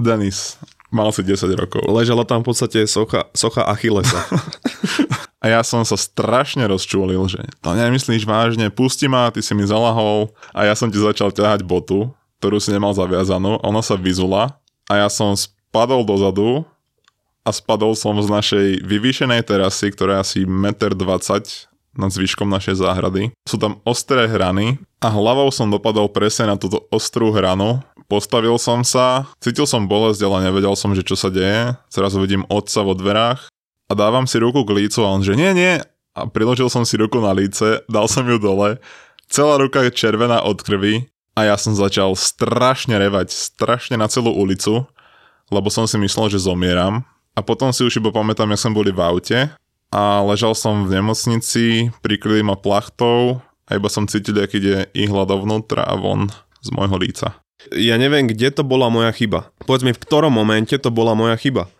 Denis, 0.00 0.56
mal 0.88 1.12
si 1.12 1.20
10 1.20 1.52
rokov. 1.52 1.84
Ležala 1.84 2.24
tam 2.24 2.40
v 2.40 2.54
podstate 2.54 2.88
socha, 2.88 3.28
socha 3.36 3.68
Achillesa. 3.68 4.24
A 5.38 5.46
ja 5.46 5.62
som 5.62 5.86
sa 5.86 5.94
strašne 5.94 6.66
rozčúlil, 6.66 7.22
že 7.30 7.38
to 7.62 7.70
nemyslíš 7.70 8.26
vážne, 8.26 8.74
pusti 8.74 9.06
ma, 9.06 9.30
ty 9.30 9.38
si 9.38 9.54
mi 9.54 9.62
zalahol 9.62 10.34
a 10.50 10.66
ja 10.66 10.74
som 10.74 10.90
ti 10.90 10.98
začal 10.98 11.30
ťahať 11.30 11.62
botu, 11.62 12.10
ktorú 12.42 12.58
si 12.58 12.74
nemal 12.74 12.90
zaviazanú, 12.90 13.62
ona 13.62 13.78
sa 13.78 13.94
vyzula 13.94 14.58
a 14.90 14.92
ja 14.98 15.06
som 15.06 15.38
spadol 15.38 16.02
dozadu 16.02 16.66
a 17.48 17.50
spadol 17.50 17.96
som 17.96 18.20
z 18.20 18.28
našej 18.28 18.66
vyvýšenej 18.84 19.40
terasy, 19.48 19.88
ktorá 19.88 20.20
je 20.20 20.22
asi 20.22 20.38
1,20 20.44 20.92
m 20.92 21.68
nad 21.98 22.12
zvyškom 22.12 22.46
našej 22.46 22.78
záhrady. 22.84 23.32
Sú 23.48 23.56
tam 23.56 23.80
ostré 23.88 24.28
hrany 24.28 24.76
a 25.00 25.08
hlavou 25.08 25.48
som 25.50 25.66
dopadol 25.66 26.12
presne 26.12 26.52
na 26.52 26.60
túto 26.60 26.84
ostrú 26.92 27.32
hranu. 27.32 27.80
Postavil 28.06 28.54
som 28.60 28.86
sa, 28.86 29.26
cítil 29.42 29.66
som 29.66 29.88
bolesť, 29.88 30.22
ale 30.22 30.46
nevedel 30.46 30.76
som, 30.78 30.94
že 30.94 31.02
čo 31.02 31.18
sa 31.18 31.32
deje. 31.32 31.74
Zrazu 31.90 32.22
vidím 32.22 32.46
otca 32.46 32.86
vo 32.86 32.94
dverách 32.94 33.50
a 33.88 33.92
dávam 33.96 34.28
si 34.28 34.38
ruku 34.38 34.62
k 34.62 34.84
lícu 34.84 35.02
a 35.02 35.10
on 35.10 35.24
že 35.24 35.34
nie, 35.34 35.50
nie. 35.56 35.80
A 36.14 36.28
priložil 36.28 36.70
som 36.70 36.86
si 36.86 36.94
ruku 37.00 37.18
na 37.18 37.34
líce, 37.34 37.82
dal 37.90 38.06
som 38.06 38.28
ju 38.28 38.38
dole. 38.38 38.78
Celá 39.26 39.58
ruka 39.58 39.82
je 39.82 39.90
červená 39.90 40.44
od 40.44 40.60
krvi 40.60 41.10
a 41.34 41.50
ja 41.50 41.56
som 41.58 41.74
začal 41.74 42.14
strašne 42.14 42.94
revať, 42.94 43.32
strašne 43.34 43.98
na 43.98 44.06
celú 44.06 44.30
ulicu, 44.30 44.86
lebo 45.50 45.68
som 45.68 45.88
si 45.88 45.98
myslel, 45.98 46.30
že 46.30 46.46
zomieram. 46.46 47.02
A 47.38 47.42
potom 47.46 47.70
si 47.70 47.86
už 47.86 48.02
iba 48.02 48.10
pamätám, 48.10 48.50
jak 48.50 48.58
som 48.66 48.74
boli 48.74 48.90
v 48.90 48.98
aute 48.98 49.38
a 49.94 50.02
ležal 50.26 50.58
som 50.58 50.90
v 50.90 50.98
nemocnici, 50.98 51.94
prikryli 52.02 52.42
ma 52.42 52.58
plachtou 52.58 53.38
a 53.70 53.78
iba 53.78 53.86
som 53.86 54.10
cítil, 54.10 54.42
ak 54.42 54.58
ide 54.58 54.90
ihla 54.90 55.22
dovnútra 55.22 55.86
a 55.86 55.94
von 55.94 56.34
z 56.58 56.68
môjho 56.74 56.98
líca. 56.98 57.38
Ja 57.78 57.94
neviem, 57.94 58.26
kde 58.26 58.50
to 58.50 58.66
bola 58.66 58.90
moja 58.90 59.14
chyba. 59.14 59.54
Povedz 59.62 59.86
mi, 59.86 59.94
v 59.94 60.02
ktorom 60.02 60.34
momente 60.34 60.74
to 60.82 60.90
bola 60.90 61.14
moja 61.14 61.38
chyba. 61.38 61.70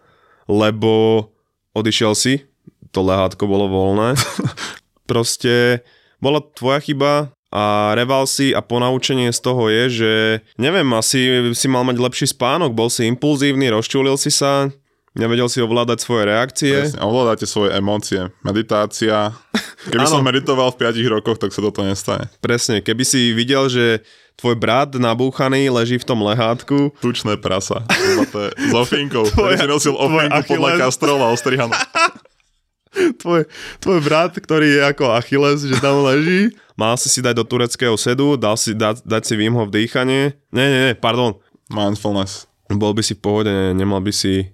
Lebo 0.47 1.27
odišiel 1.75 2.15
si, 2.15 2.47
to 2.95 3.03
lehátko 3.03 3.51
bolo 3.51 3.67
voľné. 3.67 4.15
Proste 5.11 5.83
bola 6.23 6.39
tvoja 6.39 6.79
chyba 6.79 7.35
a 7.51 7.97
reval 7.99 8.31
si 8.31 8.55
a 8.55 8.63
ponaučenie 8.63 9.35
z 9.35 9.41
toho 9.43 9.67
je, 9.67 9.85
že 9.91 10.13
neviem, 10.55 10.87
asi 10.95 11.51
si 11.51 11.67
mal 11.67 11.83
mať 11.83 11.99
lepší 11.99 12.27
spánok, 12.31 12.79
bol 12.79 12.87
si 12.93 13.11
impulzívny, 13.11 13.75
rozčúlil 13.75 14.15
si 14.21 14.31
sa, 14.31 14.71
Nevedel 15.19 15.51
si 15.51 15.59
ovládať 15.59 15.99
svoje 15.99 16.31
reakcie. 16.31 16.75
Presne, 16.79 17.03
ovládate 17.03 17.43
svoje 17.43 17.75
emócie. 17.75 18.31
Meditácia. 18.47 19.35
Keby 19.93 20.07
som 20.07 20.23
meditoval 20.23 20.71
v 20.71 20.87
5 20.87 21.15
rokoch, 21.19 21.43
tak 21.43 21.51
sa 21.51 21.59
toto 21.59 21.83
nestane. 21.83 22.31
Presne, 22.39 22.79
keby 22.79 23.03
si 23.03 23.35
videl, 23.35 23.67
že 23.67 24.07
tvoj 24.39 24.55
brat 24.55 24.95
nabúchaný 24.95 25.71
leží 25.71 25.99
v 25.99 26.07
tom 26.07 26.23
lehátku. 26.23 26.95
Tučné 27.03 27.35
prasa. 27.39 27.83
Zlaté, 27.91 28.55
s 28.55 28.75
ofinkou. 28.75 29.27
Ktorý 29.27 29.55
si 29.59 29.67
nosil 29.67 29.95
ofinku 29.99 30.55
podľa 30.55 30.87
Castrola 30.87 31.31
ostrihanú. 31.35 31.75
tvoj, 33.23 33.47
tvoj 33.83 33.99
brat, 34.03 34.35
ktorý 34.35 34.79
je 34.79 34.83
ako 34.87 35.15
Achilles, 35.15 35.63
že 35.67 35.79
tam 35.79 36.03
leží, 36.07 36.55
mal 36.79 36.95
si 36.99 37.11
si 37.11 37.23
dať 37.23 37.35
do 37.39 37.45
tureckého 37.47 37.95
sedu, 37.99 38.39
dal 38.39 38.59
si, 38.59 38.75
dať, 38.75 39.03
dať 39.03 39.23
si 39.27 39.35
Wim 39.35 39.55
Hof 39.59 39.71
dýchanie. 39.71 40.35
Nie, 40.55 40.67
nie, 40.71 40.81
nie, 40.91 40.95
pardon. 40.95 41.39
Mindfulness. 41.71 42.51
Bol 42.69 42.93
by 42.93 43.01
si 43.01 43.17
v 43.17 43.23
pohode, 43.25 43.55
nemal 43.73 44.05
by 44.05 44.13
si 44.13 44.53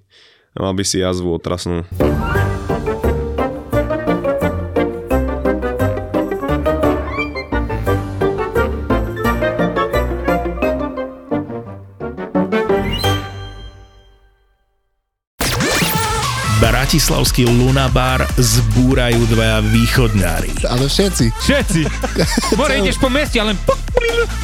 mal 0.58 0.74
by 0.74 0.84
si 0.86 1.02
jazvu 1.02 1.34
otrasnú. 1.34 1.82
Bratislavský 16.62 17.50
Lunabar 17.50 18.22
zbúrajú 18.38 19.26
dvaja 19.26 19.58
východňári. 19.66 20.70
Ale 20.70 20.86
všetci. 20.86 21.26
Všetci. 21.42 21.80
More, 22.60 22.78
ideš 22.78 23.02
po 23.02 23.10
meste 23.10 23.42
a 23.42 23.50
len 23.50 23.58
puk, 23.66 23.83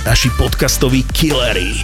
Naši 0.07 0.31
podcastoví 0.39 1.03
killery. 1.03 1.75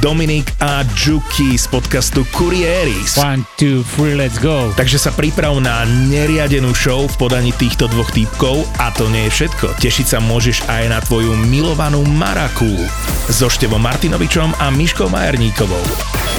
Dominik 0.00 0.52
a 0.60 0.84
Juki 0.94 1.58
z 1.58 1.66
podcastu 1.66 2.24
Kurieris. 2.30 3.16
One, 3.18 3.42
two, 3.56 3.82
three, 3.96 4.14
let's 4.14 4.36
go. 4.38 4.74
Takže 4.76 4.98
sa 4.98 5.10
priprav 5.14 5.56
na 5.62 5.86
neriadenú 5.86 6.74
show 6.74 7.06
v 7.08 7.16
podaní 7.16 7.54
týchto 7.54 7.88
dvoch 7.88 8.10
týpkov 8.10 8.66
a 8.82 8.90
to 8.92 9.08
nie 9.08 9.30
je 9.30 9.42
všetko. 9.42 9.78
Tešiť 9.78 10.06
sa 10.06 10.18
môžeš 10.18 10.66
aj 10.68 10.84
na 10.90 10.98
tvoju 11.00 11.32
milovanú 11.48 12.02
Maraku 12.04 12.70
so 13.30 13.46
Števom 13.46 13.80
Martinovičom 13.80 14.58
a 14.58 14.68
Miškou 14.74 15.06
Majerníkovou. 15.06 15.86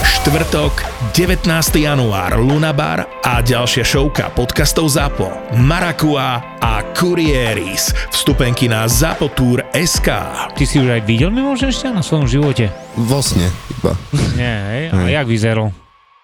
Štvrtok, 0.03 0.83
19. 1.15 1.47
január, 1.79 2.35
Lunabar 2.35 3.07
a 3.23 3.39
ďalšia 3.39 3.87
showka 3.87 4.27
podcastov 4.35 4.91
ZAPO, 4.91 5.55
Marakua 5.63 6.59
a 6.59 6.83
Kurieris. 6.91 7.95
Vstupenky 8.11 8.67
na 8.67 8.83
zapotur.sk. 8.87 10.09
Ty 10.55 10.63
si 10.63 10.82
už 10.83 10.99
aj 10.99 11.07
videl 11.07 11.31
mimožešťa 11.31 11.95
na 11.95 12.03
svojom 12.03 12.27
živote? 12.27 12.67
Vosne 12.99 13.47
iba. 13.71 13.95
Nie, 14.35 14.55
hej, 14.67 14.83
ale 14.91 15.15
jak 15.15 15.31
vyzeral? 15.31 15.71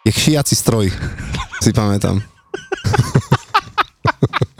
Je 0.03 0.11
šiaci 0.11 0.51
stroj, 0.51 0.91
si 1.63 1.71
pamätám. 1.71 2.19